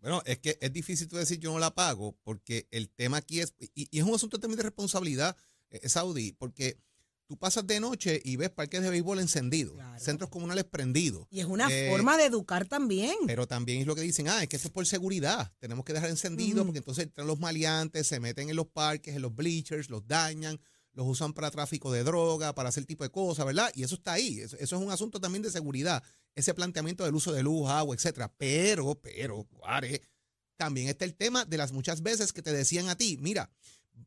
Bueno, 0.00 0.22
es 0.24 0.38
que 0.38 0.56
es 0.60 0.72
difícil 0.72 1.08
tú 1.08 1.16
decir 1.16 1.38
yo 1.38 1.52
no 1.52 1.58
la 1.58 1.74
pago, 1.74 2.16
porque 2.22 2.66
el 2.70 2.88
tema 2.88 3.18
aquí 3.18 3.40
es, 3.40 3.52
y, 3.58 3.88
y 3.90 3.98
es 3.98 4.04
un 4.04 4.14
asunto 4.14 4.38
también 4.40 4.56
de 4.56 4.62
responsabilidad, 4.62 5.36
eh, 5.70 5.88
Saudi, 5.88 6.32
porque 6.32 6.78
tú 7.26 7.36
pasas 7.36 7.66
de 7.66 7.80
noche 7.80 8.20
y 8.24 8.36
ves 8.36 8.50
parques 8.50 8.80
de 8.82 8.88
béisbol 8.90 9.20
encendidos, 9.20 9.74
Claro. 9.74 10.00
centros 10.00 10.30
comunales 10.30 10.64
prendidos. 10.64 11.26
Y 11.30 11.40
es 11.40 11.46
una 11.46 11.68
Eh, 11.70 11.90
forma 11.90 12.16
de 12.16 12.24
educar 12.24 12.66
también. 12.66 13.14
Pero 13.26 13.46
también 13.46 13.80
es 13.82 13.86
lo 13.86 13.94
que 13.94 14.00
dicen, 14.00 14.26
ah, 14.28 14.42
es 14.42 14.48
que 14.48 14.56
esto 14.56 14.68
es 14.68 14.72
por 14.74 14.86
seguridad. 14.86 15.52
Tenemos 15.58 15.84
que 15.84 15.92
dejar 15.92 16.08
encendido 16.08 16.64
porque 16.64 16.78
entonces 16.78 17.04
entran 17.04 17.26
los 17.26 17.38
maleantes, 17.38 18.06
se 18.06 18.20
meten 18.20 18.48
en 18.48 18.56
los 18.56 18.66
parques, 18.68 19.14
en 19.14 19.22
los 19.22 19.34
bleachers, 19.34 19.90
los 19.90 20.06
dañan, 20.08 20.58
los 20.92 21.06
usan 21.06 21.32
para 21.32 21.50
tráfico 21.50 21.92
de 21.92 22.04
droga, 22.04 22.54
para 22.54 22.68
hacer 22.68 22.84
tipo 22.84 23.04
de 23.04 23.10
cosas, 23.10 23.46
¿verdad? 23.46 23.70
Y 23.74 23.82
eso 23.82 23.94
está 23.94 24.14
ahí. 24.14 24.40
Eso, 24.40 24.56
eso 24.56 24.76
es 24.76 24.82
un 24.82 24.90
asunto 24.90 25.20
también 25.20 25.42
de 25.42 25.50
seguridad. 25.50 26.02
Ese 26.34 26.54
planteamiento 26.54 27.04
del 27.04 27.14
uso 27.14 27.32
de 27.32 27.42
luz, 27.42 27.68
agua, 27.68 27.94
etcétera. 27.94 28.32
Pero, 28.36 29.00
pero, 29.00 29.44
Juárez, 29.52 30.00
también 30.56 30.88
está 30.88 31.04
el 31.04 31.14
tema 31.14 31.44
de 31.44 31.56
las 31.56 31.72
muchas 31.72 32.02
veces 32.02 32.32
que 32.32 32.42
te 32.42 32.52
decían 32.52 32.88
a 32.88 32.96
ti, 32.96 33.16
mira, 33.20 33.50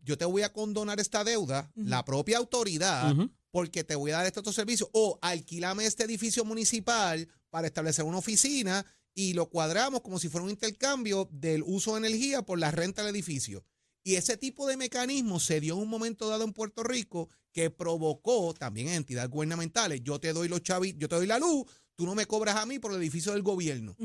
yo 0.04 0.18
te 0.18 0.26
voy 0.26 0.44
a 0.44 0.54
condonar 0.54 1.00
esta 1.00 1.24
deuda, 1.24 1.72
la 1.76 2.06
propia 2.06 2.38
autoridad, 2.38 3.16
porque 3.52 3.84
te 3.84 3.96
voy 3.96 4.12
a 4.12 4.18
dar 4.18 4.26
este 4.26 4.40
otro 4.40 4.54
servicio, 4.54 4.90
o 4.94 5.18
alquilame 5.22 5.86
este 5.86 6.04
edificio 6.04 6.46
municipal 6.46 7.28
para 7.50 7.68
establecer 7.68 8.06
una 8.06 8.18
oficina 8.18 8.86
y 9.16 9.34
lo 9.34 9.50
cuadramos 9.50 10.02
como 10.02 10.20
si 10.20 10.30
fuera 10.30 10.46
un 10.46 10.50
intercambio 10.50 11.30
del 11.32 11.64
uso 11.66 11.94
de 11.94 12.08
energía 12.08 12.42
por 12.42 12.60
la 12.60 12.72
renta 12.72 13.04
del 13.04 13.16
edificio. 13.16 13.64
Y 14.04 14.16
ese 14.16 14.36
tipo 14.38 14.68
de 14.68 14.76
mecanismo 14.78 15.40
se 15.40 15.60
dio 15.62 15.76
en 15.76 15.82
un 15.82 15.88
momento 15.90 16.28
dado 16.28 16.44
en 16.44 16.52
Puerto 16.54 16.84
Rico 16.84 17.30
que 17.54 17.70
provocó 17.70 18.54
también 18.54 18.90
en 18.90 18.96
entidades 18.96 19.30
gubernamentales. 19.30 20.02
Yo 20.04 20.20
te 20.20 20.34
doy 20.34 20.48
los 20.50 20.62
chavis, 20.62 20.96
yo 20.98 21.08
te 21.08 21.16
doy 21.16 21.28
la 21.28 21.40
luz, 21.40 21.66
tú 21.96 22.06
no 22.06 22.16
me 22.16 22.26
cobras 22.26 22.56
a 22.58 22.66
mí 22.66 22.80
por 22.80 22.92
el 22.92 22.98
edificio 22.98 23.32
del 23.34 23.44
gobierno. 23.44 23.96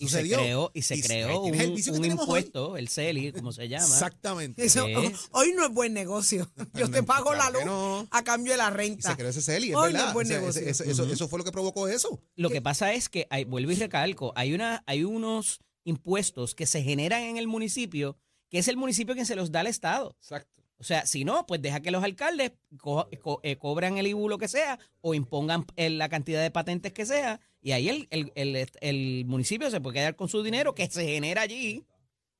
Y 0.00 0.08
se 0.08 0.22
creó, 0.28 0.70
y 0.74 0.82
se 0.82 0.96
Y 0.96 1.02
creó 1.02 1.42
un, 1.42 1.54
hoy. 1.60 2.06
impuesto, 2.08 2.76
el 2.76 2.88
CELI, 2.88 3.32
como 3.32 3.52
se 3.52 3.68
llama. 3.68 3.84
Exactamente. 3.84 4.66
Hoy 5.32 5.52
no 5.54 5.66
es 5.66 5.72
buen 5.72 5.92
negocio. 5.92 6.50
Yo 6.74 6.90
te 6.90 7.02
pago 7.02 7.32
Claro 7.32 7.52
la 7.52 7.58
luz 7.58 7.64
no. 7.66 8.08
a 8.10 8.24
cambio 8.24 8.52
de 8.52 8.58
la 8.58 8.68
Y 8.70 8.74
renta. 8.74 9.10
se 9.10 9.16
creó 9.16 9.28
ese 9.28 9.42
CELI, 9.42 9.70
es 9.70 9.76
Hoy 9.76 9.92
no 9.92 10.06
es 10.06 10.12
buen 10.14 10.26
O 10.26 10.30
sea, 10.30 10.38
negocio. 10.40 10.62
ese- 10.62 10.70
ese- 10.70 10.90
eso, 10.90 11.04
eso 11.04 11.28
fue 11.28 11.38
lo 11.40 11.44
que 11.44 11.52
provocó 11.52 11.86
eso. 11.88 12.20
Lo 12.36 12.48
que 12.50 12.62
pasa 12.62 12.92
es 12.94 13.08
que, 13.08 13.26
hay, 13.30 13.44
vuelvo 13.44 13.70
y 13.72 13.74
recalco, 13.76 14.32
hay, 14.36 14.52
una, 14.54 14.82
hay 14.86 15.04
unos 15.04 15.60
impuestos 15.84 16.54
que 16.54 16.66
se 16.66 16.82
generan 16.82 17.22
en 17.22 17.36
el 17.36 17.46
municipio, 17.48 18.16
que 18.48 18.58
es 18.58 18.68
el 18.68 18.76
municipio 18.76 19.14
quien 19.14 19.26
se 19.26 19.36
los 19.36 19.50
da 19.52 19.60
al 19.60 19.66
Estado. 19.66 20.14
Exacto. 20.18 20.62
O 20.80 20.84
sea, 20.84 21.06
si 21.06 21.24
no, 21.24 21.44
pues 21.46 21.60
deja 21.60 21.80
que 21.80 21.90
los 21.90 22.04
alcaldes 22.04 22.52
co- 22.78 23.08
co- 23.20 23.40
eh, 23.42 23.56
cobran 23.56 23.98
el 23.98 24.06
IBU 24.06 24.28
lo 24.28 24.38
que 24.38 24.46
sea 24.46 24.78
o 25.00 25.12
impongan 25.14 25.66
eh, 25.76 25.90
la 25.90 26.08
cantidad 26.08 26.40
de 26.40 26.52
patentes 26.52 26.92
que 26.92 27.04
sea 27.04 27.40
y 27.60 27.72
ahí 27.72 27.88
el, 27.88 28.06
el, 28.10 28.32
el- 28.36 28.68
el 28.80 29.24
municipio 29.26 29.70
se 29.70 29.80
puede 29.80 29.94
quedar 29.98 30.14
con 30.14 30.28
su 30.28 30.42
dinero 30.42 30.74
que 30.76 30.88
se 30.88 31.04
genera 31.04 31.42
allí, 31.42 31.84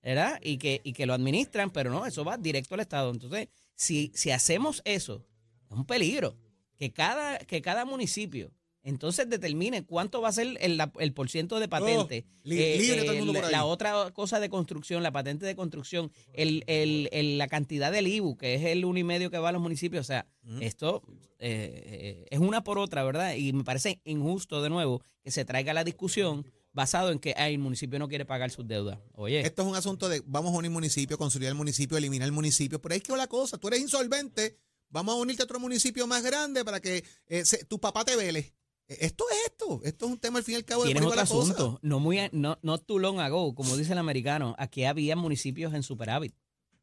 ¿verdad? 0.02 0.38
Y 0.42 0.58
que, 0.58 0.80
y 0.84 0.92
que 0.92 1.04
lo 1.06 1.14
administran, 1.14 1.70
pero 1.70 1.90
no, 1.90 2.06
eso 2.06 2.24
va 2.24 2.36
directo 2.38 2.74
al 2.74 2.80
Estado. 2.80 3.10
Entonces, 3.10 3.48
si, 3.74 4.12
si 4.14 4.30
hacemos 4.30 4.82
eso, 4.84 5.26
es 5.68 5.76
un 5.76 5.84
peligro. 5.84 6.36
Que 6.76 6.92
cada, 6.92 7.38
que 7.40 7.60
cada 7.60 7.84
municipio 7.84 8.52
entonces 8.82 9.28
determine 9.28 9.84
cuánto 9.84 10.20
va 10.20 10.28
a 10.28 10.32
ser 10.32 10.56
el, 10.60 10.80
el 10.98 11.12
porciento 11.12 11.58
de 11.60 11.68
patente. 11.68 12.24
Oh, 12.26 12.40
li- 12.44 12.78
libre 12.78 13.02
todo 13.02 13.12
el 13.12 13.18
mundo 13.18 13.32
la, 13.34 13.38
por 13.40 13.46
ahí. 13.48 13.52
la 13.52 13.64
otra 13.64 14.10
cosa 14.12 14.40
de 14.40 14.48
construcción, 14.48 15.02
la 15.02 15.12
patente 15.12 15.44
de 15.46 15.54
construcción, 15.56 16.10
el, 16.32 17.38
la 17.38 17.48
cantidad 17.48 17.92
del 17.92 18.06
IBU, 18.06 18.36
que 18.36 18.54
es 18.54 18.64
el 18.64 18.84
uno 18.84 18.98
y 18.98 19.04
medio 19.04 19.30
que 19.30 19.38
va 19.38 19.50
a 19.50 19.52
los 19.52 19.60
municipios. 19.62 20.00
O 20.02 20.04
sea, 20.06 20.26
esto 20.60 21.02
eh, 21.38 22.26
es 22.30 22.38
una 22.38 22.64
por 22.64 22.78
otra, 22.78 23.02
¿verdad? 23.04 23.34
Y 23.34 23.52
me 23.52 23.64
parece 23.64 24.00
injusto, 24.04 24.62
de 24.62 24.70
nuevo, 24.70 25.02
que 25.22 25.30
se 25.30 25.44
traiga 25.44 25.74
la 25.74 25.84
discusión 25.84 26.46
basado 26.72 27.10
en 27.10 27.18
que 27.18 27.34
ay, 27.36 27.54
el 27.54 27.58
municipio 27.58 27.98
no 27.98 28.08
quiere 28.08 28.24
pagar 28.24 28.50
sus 28.50 28.66
deudas. 28.66 28.98
Oye, 29.14 29.40
Esto 29.40 29.62
es 29.62 29.68
un 29.68 29.74
asunto 29.74 30.08
de 30.08 30.22
vamos 30.26 30.54
a 30.54 30.58
unir 30.58 30.70
municipio, 30.70 31.18
consolidar 31.18 31.50
el 31.52 31.56
municipio, 31.58 31.96
eliminar 31.98 32.26
el 32.26 32.32
municipio. 32.32 32.80
Por 32.80 32.92
ahí 32.92 32.98
es 32.98 33.02
que 33.04 33.12
va 33.12 33.18
la 33.18 33.26
cosa. 33.26 33.58
Tú 33.58 33.68
eres 33.68 33.80
insolvente, 33.80 34.56
vamos 34.88 35.14
a 35.14 35.18
unirte 35.18 35.42
a 35.42 35.44
otro 35.44 35.58
municipio 35.58 36.06
más 36.06 36.22
grande 36.22 36.64
para 36.64 36.80
que 36.80 37.02
eh, 37.26 37.44
se- 37.44 37.64
tu 37.64 37.80
papá 37.80 38.04
te 38.04 38.14
vele. 38.16 38.54
Esto 38.88 39.24
es 39.30 39.36
esto. 39.52 39.80
Esto 39.84 40.06
es 40.06 40.12
un 40.12 40.18
tema 40.18 40.38
al 40.38 40.44
fin 40.44 40.54
y 40.54 40.56
al 40.56 40.64
cabo 40.64 40.84
de 40.84 40.90
otro 40.92 41.10
la 41.14 41.26
cosa. 41.26 41.40
asunto. 41.42 41.78
No, 41.82 42.00
muy, 42.00 42.18
a- 42.18 42.30
no, 42.32 42.58
no 42.62 42.78
too 42.78 42.98
long 42.98 43.20
ago, 43.20 43.54
como 43.54 43.76
dice 43.76 43.92
el 43.92 43.98
americano, 43.98 44.54
aquí 44.58 44.84
había 44.84 45.14
municipios 45.14 45.74
en 45.74 45.82
superávit. 45.82 46.34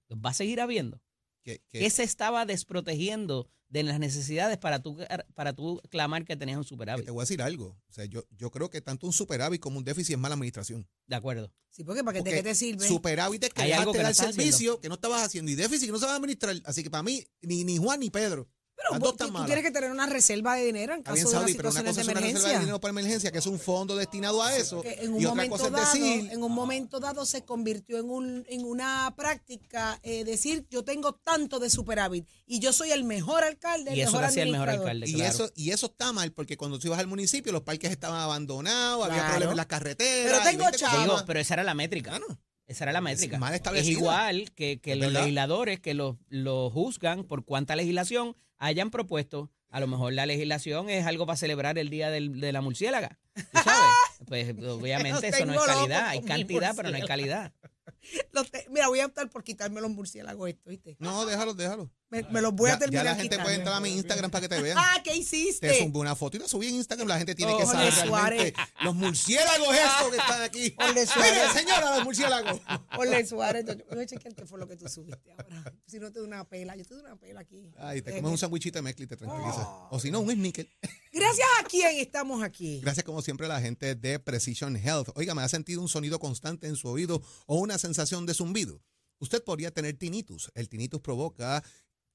¿Los 0.08 0.20
va 0.20 0.30
a 0.30 0.34
seguir 0.34 0.62
habiendo? 0.62 1.02
Que- 1.44 1.62
que- 1.68 1.80
¿Qué 1.80 1.90
se 1.90 2.04
estaba 2.04 2.46
desprotegiendo 2.46 3.50
de 3.70 3.82
las 3.84 4.00
necesidades 4.00 4.58
para 4.60 4.82
tú, 4.82 4.98
para 5.34 5.54
tú 5.54 5.82
clamar 5.90 6.24
que 6.26 6.36
tenías 6.36 6.58
un 6.58 6.64
superávit? 6.64 7.06
te 7.06 7.12
voy 7.12 7.22
a 7.22 7.24
decir 7.24 7.42
algo. 7.42 7.78
O 7.90 7.92
sea, 7.94 8.06
yo, 8.06 8.24
yo 8.38 8.52
creo 8.52 8.70
que 8.70 8.82
tanto 8.82 9.08
un 9.08 9.14
superávit 9.14 9.60
como 9.60 9.78
un 9.80 9.84
déficit 9.84 10.14
es 10.14 10.20
mala 10.20 10.36
administración. 10.36 10.88
De 11.08 11.16
acuerdo. 11.16 11.52
Sí, 11.72 11.84
porque 11.84 12.04
¿para 12.04 12.14
qué, 12.14 12.20
Porque 12.20 12.36
¿de 12.36 12.38
qué 12.38 12.50
te 12.50 12.56
sirve? 12.56 12.88
Superávit 12.88 13.44
es 13.44 13.50
que 13.50 13.62
Hay 13.64 13.72
algo 13.74 13.92
dejaste 13.92 13.98
que 13.98 14.24
no 14.24 14.26
dar 14.28 14.34
servicio 14.34 14.80
que 14.80 14.90
no 14.90 14.96
estabas 14.96 15.24
haciendo 15.24 15.52
y 15.52 15.56
déficit 15.56 15.88
que 15.88 15.92
no 15.92 16.00
se 16.00 16.06
va 16.06 16.14
a 16.14 16.16
administrar. 16.16 16.56
Así 16.66 16.84
que 16.84 16.90
para 16.90 17.04
mí, 17.04 17.24
ni, 17.42 17.64
ni 17.64 17.78
Juan 17.78 18.00
ni 18.00 18.10
Pedro. 18.12 18.48
Pero 18.88 18.92
las 18.94 19.00
vos- 19.00 19.18
dos 19.18 19.28
están 19.28 19.42
tú, 19.42 19.46
tienes 19.48 19.64
que 19.64 19.72
tener 19.72 19.92
una 19.92 20.06
reserva 20.06 20.56
de 20.56 20.66
dinero 20.66 20.94
en 20.94 21.02
caso 21.04 21.16
bien, 21.16 21.26
de 21.26 21.32
Saudi, 21.32 21.52
las 21.52 21.58
pero 21.58 21.70
una 21.70 21.80
situaciones 21.80 21.92
cosa 21.96 22.02
es 22.02 22.08
de 22.08 22.12
una 22.12 22.20
reserva 22.22 22.22
de 22.22 22.30
emergencia. 22.30 22.60
dinero 22.60 22.80
para 22.82 22.90
emergencia, 22.92 23.32
que 23.32 23.38
es 23.40 23.46
un 23.48 23.60
fondo 23.60 23.96
destinado 23.96 24.44
a 24.44 24.56
eso. 24.56 24.84
En 24.86 25.14
un 25.14 25.22
y 25.22 25.26
otra 25.26 25.30
momento 25.36 25.52
cosa 25.58 25.66
es 25.68 25.72
dado, 25.74 25.94
decir, 25.94 26.32
en 26.32 26.44
un 26.44 26.52
momento 26.52 27.00
dado 27.00 27.26
se 27.26 27.44
convirtió 27.44 27.98
en 28.00 28.10
un 28.10 28.46
en 28.48 28.64
una 28.66 29.14
práctica 29.18 30.00
eh, 30.04 30.24
decir 30.24 30.66
yo 30.70 30.84
tengo 30.84 31.14
tanto 31.14 31.60
de 31.60 31.70
superávit 31.70 32.28
y 32.46 32.60
yo 32.60 32.72
soy 32.74 32.92
el 32.92 33.04
mejor 33.04 33.44
alcalde, 33.44 33.92
el 33.92 33.98
Y 33.98 34.02
eso 34.02 34.12
mejor 34.12 34.22
lo 34.22 34.28
hacía 34.28 34.44
el 34.44 34.52
mejor 34.52 34.70
administrador. 34.70 34.90
alcalde, 34.92 35.10
y 35.10 35.14
claro. 35.16 35.30
eso 35.34 35.52
y 35.56 35.72
eso 35.72 35.86
está 35.88 36.14
mal 36.14 36.32
porque 36.32 36.58
cuando 36.58 36.80
tú 36.80 36.88
ibas 36.88 37.00
al 37.00 37.08
municipio 37.08 37.52
los 37.52 37.64
parques 37.64 37.92
estaban 37.92 38.22
abandonados, 38.22 39.06
había 39.06 39.28
problemas 39.30 39.52
en 39.54 39.58
las 39.58 39.66
carreteras. 39.66 40.32
Pero 40.40 40.44
tengo 40.50 40.64
20 40.64 40.78
chavo. 40.78 40.92
cosas 40.92 41.04
Digo, 41.06 41.14
más. 41.16 41.24
pero 41.24 41.40
esa 41.40 41.54
era 41.56 41.64
la 41.64 41.74
métrica. 41.74 42.10
Claro. 42.12 42.40
Esa 42.68 42.86
era 42.86 42.94
la 42.94 43.02
métrica. 43.02 43.38
mal 43.38 43.54
es 43.54 43.58
establecida. 43.58 43.92
igual 43.92 44.52
que, 44.54 44.80
que 44.82 44.94
Es 44.94 44.98
los 45.00 45.12
legisladores 45.12 45.80
que 45.80 45.94
los 45.94 46.16
lo 46.30 46.72
juzgan 46.72 47.24
por 47.24 47.46
cuánta 47.46 47.76
legislación 47.76 48.36
hayan 48.58 48.92
propuesto. 48.92 49.52
A 49.70 49.80
lo 49.80 49.88
mejor 49.88 50.14
la 50.14 50.26
legislación 50.26 50.90
es 50.90 51.06
algo 51.06 51.26
para 51.26 51.36
celebrar 51.38 51.78
el 51.78 51.90
día 51.90 52.10
del- 52.10 52.40
de 52.40 52.52
la 52.54 52.62
murciélaga. 52.62 53.20
¿Tú 53.34 53.42
sabes? 53.64 53.90
Pues 54.28 54.50
obviamente 54.70 55.28
eso 55.28 55.46
no 55.46 55.54
es 55.54 55.62
calidad. 55.62 56.08
Hay 56.08 56.22
cantidad, 56.22 56.74
pero 56.76 56.90
no 56.90 56.96
hay 56.96 57.04
calidad. 57.04 57.52
Te- 58.52 58.66
mira, 58.70 58.88
voy 58.88 59.00
a 59.00 59.08
optar 59.08 59.30
por 59.30 59.44
quitarme 59.44 59.82
los 59.82 59.90
murciélagos 59.92 60.50
esto, 60.50 60.70
¿viste? 60.70 60.96
No, 61.00 61.26
déjalo, 61.26 61.54
déjalo. 61.54 61.92
Me, 62.10 62.22
me 62.30 62.40
los 62.40 62.54
voy 62.54 62.70
ya, 62.70 62.76
a 62.76 62.80
terminar 62.80 63.04
ya 63.04 63.10
la 63.12 63.16
gente 63.16 63.30
quitando. 63.30 63.44
puede 63.46 63.56
entrar 63.58 63.76
a 63.76 63.80
mi 63.80 63.90
Instagram 63.90 64.30
para 64.30 64.42
que 64.42 64.50
te 64.56 64.62
vean. 64.62 64.78
Ah, 64.80 65.02
¿qué 65.04 65.10
Te 65.12 65.18
hiciste? 65.18 65.80
zumbé 65.80 66.00
una 66.00 66.16
foto 66.16 66.38
y 66.38 66.40
la 66.40 66.48
subí 66.48 66.68
en 66.68 66.76
Instagram. 66.76 67.08
La 67.08 67.18
gente 67.18 67.34
tiene 67.34 67.52
que 67.58 67.64
Ole, 67.64 67.72
saber 67.72 67.94
Suárez. 67.94 68.38
realmente 68.54 68.84
los 68.84 68.96
murciélagos 68.96 69.76
estos 69.76 70.12
que 70.12 70.18
están 70.18 70.42
aquí. 70.44 70.76
Ole, 70.78 71.08
Suárez. 71.08 71.52
Señora, 71.54 71.96
los 71.96 72.04
murciélagos. 72.06 72.62
Ole 72.98 73.26
Suárez, 73.26 73.66
yo, 73.66 73.74
yo 73.74 73.86
voy 73.92 74.04
a 74.04 74.06
chequear 74.06 74.36
qué 74.36 74.46
fue 74.46 74.60
lo 74.60 74.68
que 74.68 74.78
tú 74.78 74.88
subiste 74.88 75.32
ahora. 75.32 75.74
Si 75.88 76.00
no 76.00 76.12
te 76.12 76.20
doy 76.20 76.28
una 76.28 76.48
pela, 76.48 76.76
yo 76.76 76.86
te 76.86 76.94
doy 76.94 77.04
una 77.04 77.16
pela 77.16 77.40
aquí. 77.42 77.72
Ay, 77.78 78.02
te 78.02 78.12
Eh, 78.12 78.16
comes 78.18 78.32
un 78.32 78.38
sandwichito 78.38 78.78
de 78.78 78.84
mezcla 78.84 79.04
y 79.06 79.08
te 79.08 79.18
tranquiliza. 79.18 79.62
Oh. 79.68 79.88
O 79.92 80.00
si 80.00 80.12
no, 80.12 80.20
un 80.20 80.32
sneaker. 80.32 80.70
Gracias 81.12 81.48
a 81.60 81.64
quién 81.64 81.98
estamos 81.98 82.44
aquí. 82.44 82.80
Gracias 82.82 83.04
como 83.04 83.22
siempre 83.24 83.48
a 83.48 83.50
la 83.50 83.62
gente 83.62 83.96
de 83.96 84.20
Precision 84.20 84.76
Health. 84.78 85.10
Oiga, 85.16 85.34
¿me 85.34 85.42
ha 85.42 85.50
sentido 85.50 85.82
un 85.82 85.90
sonido 85.90 86.20
constante 86.20 86.68
en 86.68 86.76
su 86.76 86.88
oído 86.88 87.22
o 87.48 87.58
una 87.58 87.78
sensación 87.80 88.26
de 88.28 88.34
zumbido? 88.36 88.82
Usted 89.18 89.42
podría 89.44 89.72
tener 89.72 89.98
tinnitus. 89.98 90.52
El 90.56 90.68
tinnitus 90.68 91.00
provoca 91.00 91.64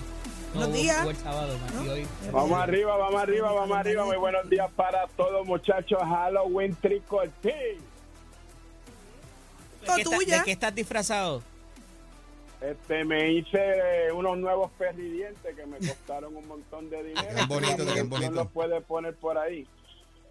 No, 0.55 0.61
Buenos 0.61 0.75
días. 0.75 1.07
el 1.07 1.17
sábado, 1.17 1.59
¿No? 1.75 1.85
Vamos 2.33 2.59
arriba, 2.59 2.97
vamos 2.97 3.21
arriba, 3.21 3.53
vamos 3.53 3.77
arriba. 3.77 4.07
Muy 4.07 4.17
buenos 4.17 4.49
días 4.49 4.71
para 4.75 5.07
todos, 5.09 5.47
muchachos. 5.47 5.99
Halloween 6.01 6.75
Trick 6.77 7.13
or 7.13 7.31
Treat. 9.87 9.97
¿De 9.99 10.03
qué, 10.03 10.03
está- 10.03 10.17
tuya. 10.17 10.39
¿De 10.39 10.45
qué 10.45 10.53
estás 10.53 10.75
disfrazado? 10.75 11.43
Este, 12.61 13.05
me 13.05 13.33
hice 13.33 14.11
unos 14.15 14.39
nuevos 14.39 14.71
perridientes 14.79 15.55
que 15.55 15.67
me 15.67 15.77
costaron 15.79 16.35
un 16.37 16.49
montón 16.49 16.89
de 16.89 17.03
dinero. 17.05 17.29
Qué 17.37 17.45
bonito, 17.47 17.85
La 17.85 17.95
qué 17.95 18.03
bonito. 18.03 18.31
los 18.33 18.49
puede 18.51 18.81
poner 18.81 19.15
por 19.15 19.37
ahí. 19.39 19.67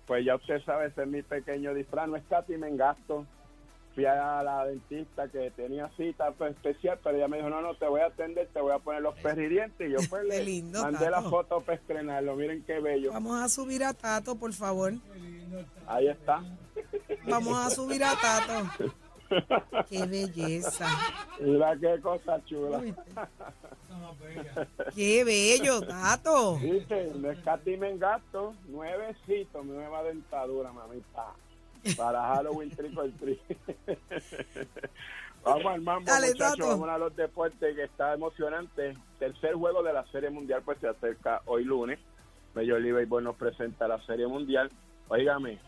Pues 0.08 0.26
ya 0.26 0.36
usted 0.36 0.62
sabe, 0.66 0.88
ese 0.88 1.04
es 1.04 1.08
mi 1.08 1.22
pequeño 1.22 1.74
disfraz. 1.74 2.08
No 2.08 2.16
es 2.16 2.24
casi 2.30 2.58
me 2.58 2.68
engasto. 2.68 3.26
Fui 3.94 4.06
a 4.06 4.44
la 4.44 4.66
dentista 4.66 5.30
que 5.30 5.52
tenía 5.52 5.90
cita 5.96 6.32
pues, 6.32 6.52
especial, 6.54 7.00
pero 7.02 7.16
ella 7.16 7.28
me 7.30 7.38
dijo, 7.38 7.50
no, 7.50 7.62
no, 7.62 7.76
te 7.76 7.86
voy 7.88 8.02
a 8.02 8.08
atender, 8.08 8.50
te 8.52 8.60
voy 8.60 8.74
a 8.74 8.80
poner 8.80 9.02
los 9.02 9.16
perridientes. 9.20 9.88
Y 9.88 9.94
yo 9.94 10.00
pues 10.10 10.24
Qué 10.30 10.38
le 10.40 10.44
lindo, 10.44 10.82
mandé 10.82 11.10
la 11.10 11.18
Tato. 11.18 11.30
foto 11.30 11.62
para 11.62 11.78
estrenarlo. 11.78 12.36
Miren 12.36 12.64
qué 12.66 12.80
bello. 12.82 13.14
Vamos 13.14 13.42
a 13.42 13.48
subir 13.48 13.84
a 13.86 13.94
Tato, 13.94 14.36
por 14.36 14.52
favor. 14.52 14.94
Ahí 15.88 16.08
está. 16.10 16.44
Vamos 17.28 17.58
a 17.58 17.70
subir 17.70 18.04
a 18.04 18.16
Tato. 18.20 18.94
Qué 19.90 20.06
belleza. 20.06 20.88
Mira 21.40 21.76
qué 21.78 22.00
cosa 22.02 22.44
chula. 22.46 22.82
Qué 24.94 25.24
bello, 25.24 25.82
Tato. 25.82 26.58
Dice, 26.58 27.12
no 27.16 27.32
escatimen 27.32 28.00
gasto, 28.00 28.54
nuevecito, 28.68 29.64
nueva 29.64 30.04
dentadura, 30.04 30.72
mamita. 30.72 31.34
Para 31.98 32.22
Halloween 32.22 32.72
Trick 32.72 32.98
or 32.98 33.12
Treat. 33.20 33.40
Vamos 35.44 35.66
al 35.66 35.82
mambo, 35.82 36.12
Dale, 36.12 36.28
muchachos. 36.30 36.58
Tato. 36.58 36.70
Vamos 36.70 36.90
a 36.90 36.98
los 36.98 37.16
deportes 37.16 37.76
que 37.76 37.84
está 37.84 38.14
emocionante. 38.14 38.98
Tercer 39.20 39.54
juego 39.54 39.84
de 39.84 39.94
la 39.94 40.04
Serie 40.08 40.32
Mundial, 40.32 40.64
pues 40.66 40.80
se 40.80 40.88
acerca 40.88 41.42
hoy 41.46 41.64
lunes. 41.64 42.00
Major 42.56 42.80
League 42.80 42.94
Baseball 42.94 43.24
nos 43.24 43.36
presenta 43.36 43.88
la 43.88 44.04
Serie 44.06 44.26
Mundial. 44.26 44.72
Óigame, 45.10 45.60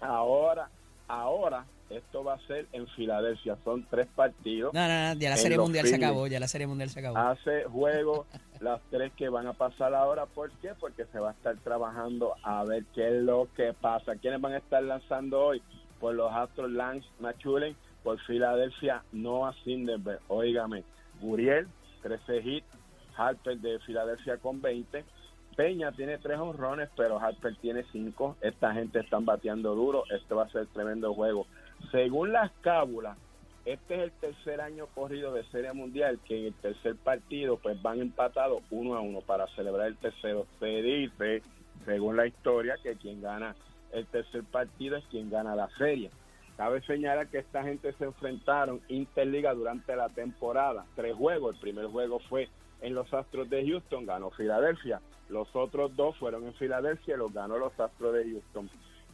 ahora, 0.00 0.68
ahora 1.08 1.64
esto 1.90 2.24
va 2.24 2.34
a 2.34 2.46
ser 2.46 2.66
en 2.72 2.86
Filadelfia. 2.88 3.56
Son 3.64 3.84
tres 3.90 4.06
partidos. 4.14 4.72
No, 4.72 4.86
no, 4.86 5.14
no, 5.14 5.20
ya 5.20 5.30
la 5.30 5.36
Serie 5.36 5.58
Mundial 5.58 5.86
se 5.86 5.96
acabó, 5.96 6.26
ya 6.26 6.40
la 6.40 6.48
Serie 6.48 6.66
Mundial 6.66 6.88
se 6.88 7.00
acabó. 7.00 7.18
Hace 7.18 7.64
juego 7.64 8.26
las 8.60 8.80
tres 8.90 9.12
que 9.16 9.28
van 9.28 9.46
a 9.46 9.52
pasar 9.52 9.94
ahora. 9.94 10.26
¿Por 10.26 10.50
qué? 10.58 10.72
Porque 10.78 11.04
se 11.06 11.18
va 11.18 11.30
a 11.30 11.32
estar 11.32 11.56
trabajando 11.58 12.34
a 12.42 12.64
ver 12.64 12.84
qué 12.94 13.08
es 13.08 13.22
lo 13.22 13.48
que 13.56 13.72
pasa. 13.72 14.16
¿Quiénes 14.16 14.40
van 14.40 14.54
a 14.54 14.58
estar 14.58 14.82
lanzando 14.82 15.40
hoy? 15.40 15.62
Por 15.98 16.14
los 16.14 16.32
Astros 16.32 16.70
Lance 16.70 17.06
Machulen, 17.18 17.76
por 18.02 18.18
Filadelfia 18.20 19.02
Noah 19.12 19.54
Sinderberg. 19.64 20.20
Óigame, 20.28 20.84
Guriel, 21.20 21.66
13 22.02 22.38
hits, 22.38 22.66
Harper 23.16 23.58
de 23.58 23.78
Filadelfia 23.80 24.38
con 24.38 24.62
20. 24.62 25.04
Peña 25.56 25.92
tiene 25.92 26.16
tres 26.18 26.38
honrones, 26.38 26.88
pero 26.96 27.18
Harper 27.18 27.54
tiene 27.56 27.84
cinco. 27.92 28.36
Esta 28.40 28.72
gente 28.72 29.00
están 29.00 29.26
bateando 29.26 29.74
duro. 29.74 30.04
Este 30.10 30.32
va 30.32 30.44
a 30.44 30.48
ser 30.50 30.66
tremendo 30.68 31.12
juego. 31.12 31.46
Según 31.90 32.32
las 32.32 32.50
cábulas, 32.60 33.16
este 33.64 33.94
es 33.94 34.00
el 34.00 34.12
tercer 34.12 34.60
año 34.60 34.86
corrido 34.94 35.32
de 35.34 35.44
Serie 35.44 35.72
Mundial 35.72 36.18
que 36.26 36.38
en 36.38 36.46
el 36.46 36.54
tercer 36.54 36.96
partido 36.96 37.58
pues 37.58 37.80
van 37.82 38.00
empatados 38.00 38.62
uno 38.70 38.94
a 38.94 39.00
uno 39.00 39.20
para 39.20 39.46
celebrar 39.48 39.88
el 39.88 39.96
tercero. 39.96 40.46
Se 40.58 40.66
dice, 40.66 41.42
según 41.84 42.16
la 42.16 42.26
historia, 42.26 42.76
que 42.82 42.96
quien 42.96 43.20
gana 43.20 43.54
el 43.92 44.06
tercer 44.06 44.44
partido 44.44 44.96
es 44.96 45.04
quien 45.06 45.30
gana 45.30 45.54
la 45.54 45.68
serie. 45.76 46.10
Cabe 46.56 46.82
señalar 46.82 47.28
que 47.28 47.38
esta 47.38 47.62
gente 47.62 47.92
se 47.94 48.04
enfrentaron 48.04 48.80
Interliga 48.88 49.54
durante 49.54 49.96
la 49.96 50.08
temporada. 50.10 50.84
Tres 50.94 51.14
juegos. 51.16 51.54
El 51.54 51.60
primer 51.60 51.86
juego 51.86 52.18
fue 52.28 52.48
en 52.82 52.94
los 52.94 53.12
Astros 53.12 53.48
de 53.50 53.66
Houston, 53.66 54.06
ganó 54.06 54.30
Filadelfia. 54.30 55.00
Los 55.28 55.48
otros 55.54 55.94
dos 55.96 56.16
fueron 56.16 56.44
en 56.44 56.54
Filadelfia 56.54 57.14
y 57.14 57.18
los 57.18 57.32
ganó 57.32 57.58
los 57.58 57.78
Astros 57.78 58.14
de 58.14 58.24
Houston. 58.24 58.70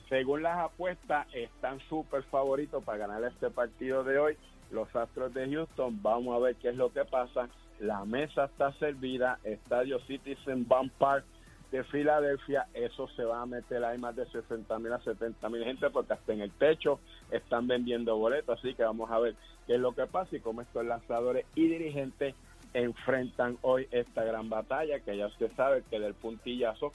Según 0.09 0.43
las 0.43 0.59
apuestas, 0.59 1.27
están 1.35 1.81
súper 1.89 2.23
favoritos 2.25 2.83
para 2.85 2.99
ganar 2.99 3.25
este 3.25 3.51
partido 3.51 4.05
de 4.05 4.19
hoy. 4.19 4.37
Los 4.71 4.95
Astros 4.95 5.35
de 5.35 5.49
Houston, 5.49 6.01
vamos 6.03 6.37
a 6.37 6.39
ver 6.39 6.57
qué 6.57 6.69
es 6.69 6.77
lo 6.77 6.93
que 6.93 7.05
pasa. 7.05 7.49
La 7.81 8.05
mesa 8.05 8.45
está 8.45 8.73
servida, 8.75 9.39
Estadio 9.45 9.99
Citizen 10.01 10.67
Bank 10.67 10.93
Park 10.99 11.25
de 11.71 11.83
Filadelfia, 11.85 12.69
eso 12.75 13.09
se 13.09 13.25
va 13.25 13.43
a 13.43 13.47
meter 13.47 13.85
ahí 13.85 13.99
más 13.99 14.15
de 14.15 14.25
60 14.27 14.79
mil 14.79 14.93
a 14.93 15.01
70 15.01 15.49
mil 15.49 15.65
gente 15.65 15.91
porque 15.91 16.13
hasta 16.13 16.33
en 16.33 16.41
el 16.41 16.53
techo 16.53 17.01
están 17.31 17.67
vendiendo 17.67 18.17
boletos, 18.17 18.59
así 18.59 18.75
que 18.75 18.85
vamos 18.85 19.11
a 19.11 19.19
ver 19.19 19.35
qué 19.67 19.75
es 19.75 19.81
lo 19.81 19.93
que 19.93 20.07
pasa 20.07 20.37
y 20.37 20.41
cómo 20.41 20.63
estos 20.63 20.87
lanzadores 20.87 21.45
y 21.57 21.67
dirigentes 21.67 22.35
enfrentan 22.73 23.59
hoy 23.63 23.89
esta 23.91 24.23
gran 24.23 24.49
batalla 24.49 25.01
que 25.01 25.17
ya 25.17 25.27
usted 25.27 25.51
sabe 25.57 25.83
que 25.91 25.99
del 25.99 26.15
puntillazo 26.15 26.93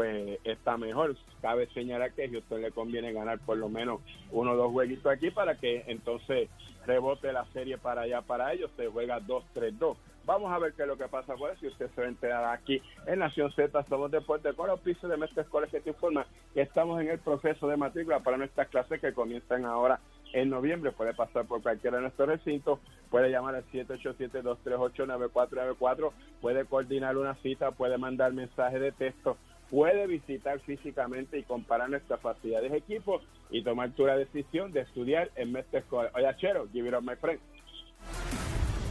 pues 0.00 0.38
está 0.44 0.78
mejor. 0.78 1.14
Cabe 1.42 1.66
señalar 1.74 2.14
que 2.14 2.24
a 2.24 2.30
Houston 2.30 2.62
le 2.62 2.70
conviene 2.70 3.12
ganar 3.12 3.38
por 3.38 3.58
lo 3.58 3.68
menos 3.68 4.00
uno 4.30 4.52
o 4.52 4.56
dos 4.56 4.72
jueguitos 4.72 5.12
aquí 5.12 5.30
para 5.30 5.56
que 5.56 5.84
entonces 5.88 6.48
rebote 6.86 7.30
la 7.34 7.44
serie 7.52 7.76
para 7.76 8.00
allá 8.00 8.22
para 8.22 8.50
ellos, 8.54 8.70
se 8.78 8.86
juega 8.86 9.20
2-3-2. 9.20 9.96
Vamos 10.24 10.50
a 10.52 10.58
ver 10.58 10.72
qué 10.72 10.82
es 10.82 10.88
lo 10.88 10.96
que 10.96 11.08
pasa 11.08 11.34
por 11.34 11.50
eso 11.50 11.66
y 11.66 11.68
usted 11.68 11.90
se 11.94 12.00
va 12.00 12.06
a 12.06 12.10
enterar 12.10 12.44
aquí 12.46 12.80
en 13.06 13.18
Nación 13.18 13.52
Z, 13.52 13.84
somos 13.90 14.10
Deporte 14.10 14.54
con 14.54 14.68
los 14.68 14.80
pisos 14.80 15.10
de 15.10 15.18
Mestre 15.18 15.42
Escoles 15.42 15.70
que 15.70 15.80
te 15.80 15.90
informa 15.90 16.26
que 16.54 16.62
estamos 16.62 16.98
en 17.02 17.10
el 17.10 17.18
proceso 17.18 17.68
de 17.68 17.76
matrícula 17.76 18.20
para 18.20 18.38
nuestras 18.38 18.68
clases 18.68 19.02
que 19.02 19.12
comienzan 19.12 19.66
ahora 19.66 20.00
en 20.32 20.48
noviembre. 20.48 20.92
Puede 20.92 21.12
pasar 21.12 21.44
por 21.44 21.62
cualquiera 21.62 21.98
de 21.98 22.04
nuestros 22.04 22.26
recintos, 22.26 22.78
puede 23.10 23.30
llamar 23.30 23.54
al 23.54 23.66
787-238-9494, 23.66 26.10
puede 26.40 26.64
coordinar 26.64 27.18
una 27.18 27.34
cita, 27.36 27.70
puede 27.72 27.98
mandar 27.98 28.32
mensaje 28.32 28.78
de 28.78 28.92
texto, 28.92 29.36
puede 29.70 30.06
visitar 30.06 30.60
físicamente 30.60 31.38
y 31.38 31.44
comparar 31.44 31.88
nuestras 31.88 32.20
facilidades 32.20 32.72
de 32.72 32.78
equipo 32.78 33.20
y 33.50 33.62
tomar 33.62 33.90
tu 33.92 34.04
decisión 34.04 34.72
de 34.72 34.80
estudiar 34.80 35.30
en 35.36 35.52
Mestre 35.52 35.80
Escoles. 35.80 36.10
Oye, 36.14 36.26
Chero, 36.38 36.68
give 36.72 36.88
it 36.88 36.94
up, 36.94 37.02
my 37.02 37.16
friend. 37.16 37.40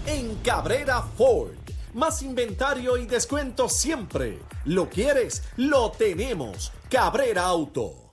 En 0.07 0.35
Cabrera 0.37 1.01
Ford. 1.01 1.55
Más 1.93 2.21
inventario 2.21 2.97
y 2.97 3.05
descuento 3.05 3.67
siempre. 3.67 4.37
¿Lo 4.65 4.89
quieres? 4.89 5.51
Lo 5.57 5.91
tenemos. 5.91 6.71
Cabrera 6.89 7.43
Auto. 7.45 8.08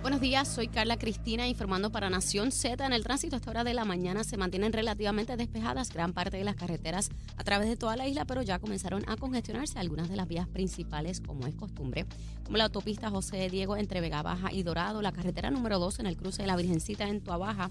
Buenos 0.00 0.20
días, 0.20 0.46
soy 0.46 0.68
Carla 0.68 0.96
Cristina 0.96 1.48
informando 1.48 1.90
para 1.90 2.08
Nación 2.08 2.52
Z. 2.52 2.86
En 2.86 2.92
el 2.92 3.02
tránsito 3.02 3.34
a 3.34 3.38
esta 3.38 3.50
hora 3.50 3.64
de 3.64 3.74
la 3.74 3.84
mañana 3.84 4.22
se 4.22 4.36
mantienen 4.36 4.72
relativamente 4.72 5.36
despejadas 5.36 5.92
gran 5.92 6.12
parte 6.12 6.36
de 6.36 6.44
las 6.44 6.54
carreteras 6.54 7.10
a 7.36 7.42
través 7.42 7.68
de 7.68 7.76
toda 7.76 7.96
la 7.96 8.06
isla, 8.06 8.24
pero 8.24 8.42
ya 8.42 8.60
comenzaron 8.60 9.02
a 9.08 9.16
congestionarse 9.16 9.76
algunas 9.80 10.08
de 10.08 10.14
las 10.14 10.28
vías 10.28 10.46
principales 10.46 11.20
como 11.20 11.48
es 11.48 11.54
costumbre, 11.56 12.06
como 12.44 12.58
la 12.58 12.64
autopista 12.64 13.10
José 13.10 13.50
Diego 13.50 13.76
entre 13.76 14.00
Vega 14.00 14.22
Baja 14.22 14.52
y 14.52 14.62
Dorado, 14.62 15.02
la 15.02 15.10
carretera 15.10 15.50
número 15.50 15.80
2 15.80 15.98
en 15.98 16.06
el 16.06 16.16
cruce 16.16 16.42
de 16.42 16.46
la 16.46 16.56
Virgencita 16.56 17.08
en 17.08 17.20
Tuabaja, 17.20 17.70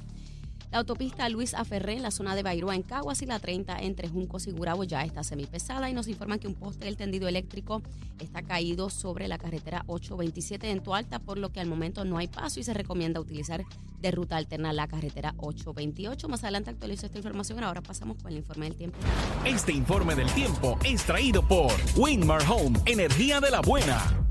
la 0.72 0.80
autopista 0.80 1.30
Luis 1.30 1.54
Aferré 1.54 1.94
en 1.94 2.02
la 2.02 2.12
zona 2.12 2.36
de 2.36 2.44
Bairoa 2.44 2.76
en 2.76 2.84
Caguas 2.84 3.22
y 3.22 3.26
la 3.26 3.40
30 3.40 3.80
entre 3.80 4.10
Juncos 4.10 4.48
y 4.48 4.52
Gurabo 4.52 4.84
ya 4.84 5.04
está 5.04 5.24
semipesada 5.24 5.90
y 5.90 5.94
nos 5.94 6.08
informan 6.08 6.40
que 6.40 6.48
un 6.48 6.56
poste 6.56 6.86
del 6.86 6.98
tendido 6.98 7.28
eléctrico 7.28 7.82
está 8.20 8.42
caído 8.42 8.90
sobre 8.90 9.28
la 9.28 9.38
carretera 9.38 9.84
827 9.88 10.70
en 10.70 10.82
Tualta, 10.82 11.20
por 11.20 11.38
lo 11.38 11.52
que 11.52 11.60
al 11.60 11.68
momento 11.68 12.04
no 12.06 12.18
hay 12.18 12.28
paso 12.28 12.60
y 12.60 12.64
se 12.64 12.74
recomienda 12.74 13.20
utilizar 13.20 13.64
de 14.02 14.12
ruta 14.12 14.38
alterna 14.38 14.74
la 14.74 14.88
carretera 14.88 15.34
828. 15.38 16.28
Más 16.28 16.44
adelante 16.44 16.70
actualizo 16.70 17.06
esta 17.06 17.18
información, 17.18 17.64
ahora 17.64 17.82
pasamos 17.82 18.18
con 18.22 18.32
el 18.32 18.38
informe 18.38 18.66
del 18.66 18.76
tiempo. 18.76 18.98
Este 19.46 19.72
informe 19.72 20.16
del 20.16 20.30
tiempo 20.32 20.78
es 20.84 21.04
traído 21.04 21.48
por 21.48 21.72
Winmar 21.96 22.42
Home, 22.50 22.80
energía 22.86 23.40
de 23.40 23.52
la 23.52 23.62
buena. 23.62 24.27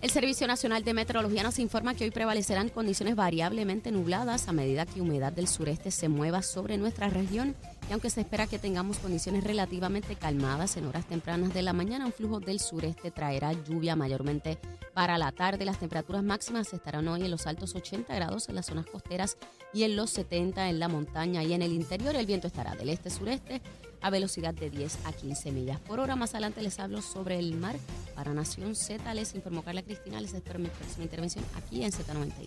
El 0.00 0.08
Servicio 0.08 0.46
Nacional 0.46 0.82
de 0.82 0.94
Meteorología 0.94 1.42
nos 1.42 1.58
informa 1.58 1.94
que 1.94 2.04
hoy 2.04 2.10
prevalecerán 2.10 2.70
condiciones 2.70 3.16
variablemente 3.16 3.92
nubladas 3.92 4.48
a 4.48 4.52
medida 4.52 4.86
que 4.86 5.02
humedad 5.02 5.30
del 5.30 5.46
sureste 5.46 5.90
se 5.90 6.08
mueva 6.08 6.40
sobre 6.40 6.78
nuestra 6.78 7.10
región 7.10 7.54
y 7.86 7.92
aunque 7.92 8.08
se 8.08 8.22
espera 8.22 8.46
que 8.46 8.58
tengamos 8.58 8.98
condiciones 8.98 9.44
relativamente 9.44 10.16
calmadas 10.16 10.78
en 10.78 10.86
horas 10.86 11.06
tempranas 11.06 11.52
de 11.52 11.60
la 11.60 11.74
mañana, 11.74 12.06
un 12.06 12.14
flujo 12.14 12.40
del 12.40 12.60
sureste 12.60 13.10
traerá 13.10 13.52
lluvia 13.52 13.94
mayormente 13.94 14.58
para 14.94 15.18
la 15.18 15.32
tarde. 15.32 15.66
Las 15.66 15.78
temperaturas 15.78 16.22
máximas 16.22 16.72
estarán 16.72 17.06
hoy 17.06 17.22
en 17.22 17.30
los 17.30 17.46
altos 17.46 17.74
80 17.74 18.14
grados 18.14 18.48
en 18.48 18.54
las 18.54 18.66
zonas 18.66 18.86
costeras 18.86 19.36
y 19.74 19.82
en 19.82 19.96
los 19.96 20.08
70 20.10 20.70
en 20.70 20.80
la 20.80 20.88
montaña 20.88 21.44
y 21.44 21.52
en 21.52 21.60
el 21.60 21.74
interior. 21.74 22.16
El 22.16 22.24
viento 22.24 22.46
estará 22.46 22.74
del 22.74 22.88
este-sureste 22.88 23.60
a 24.02 24.10
velocidad 24.10 24.54
de 24.54 24.70
10 24.70 24.98
a 25.04 25.12
15 25.12 25.52
millas 25.52 25.80
por 25.80 26.00
hora. 26.00 26.16
Más 26.16 26.30
adelante 26.30 26.62
les 26.62 26.78
hablo 26.78 27.02
sobre 27.02 27.38
el 27.38 27.54
mar. 27.54 27.76
Para 28.14 28.32
Nación 28.34 28.74
Z 28.74 29.12
les 29.14 29.34
informó 29.34 29.62
Carla 29.62 29.82
Cristina. 29.82 30.20
Les 30.20 30.34
espero 30.34 30.58
mi 30.58 30.68
próxima 30.68 31.04
intervención 31.04 31.44
aquí 31.56 31.84
en 31.84 31.92
Z93. 31.92 32.46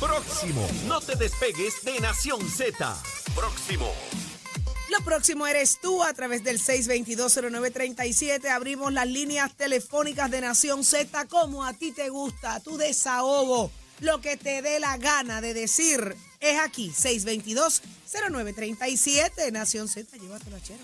Próximo. 0.00 0.66
No 0.86 1.00
te 1.00 1.16
despegues 1.16 1.82
de 1.84 2.00
Nación 2.00 2.40
Z. 2.48 2.96
Próximo. 3.34 3.92
Lo 4.88 5.04
próximo 5.04 5.46
eres 5.48 5.80
tú 5.80 6.04
a 6.04 6.14
través 6.14 6.44
del 6.44 6.60
6220937. 6.60 8.48
Abrimos 8.48 8.92
las 8.92 9.08
líneas 9.08 9.52
telefónicas 9.54 10.30
de 10.30 10.40
Nación 10.40 10.84
Z 10.84 11.26
como 11.26 11.64
a 11.64 11.72
ti 11.72 11.92
te 11.92 12.08
gusta, 12.08 12.60
tu 12.60 12.76
desahogo. 12.76 13.72
Lo 14.00 14.20
que 14.20 14.36
te 14.36 14.62
dé 14.62 14.78
la 14.78 14.96
gana 14.98 15.40
de 15.40 15.54
decir 15.54 16.14
es 16.50 16.60
aquí, 16.60 16.90
6220937. 16.90 19.52
Nación 19.52 19.88
Z, 19.88 20.16
llévatelo 20.16 20.56
a 20.56 20.60
chero. 20.60 20.82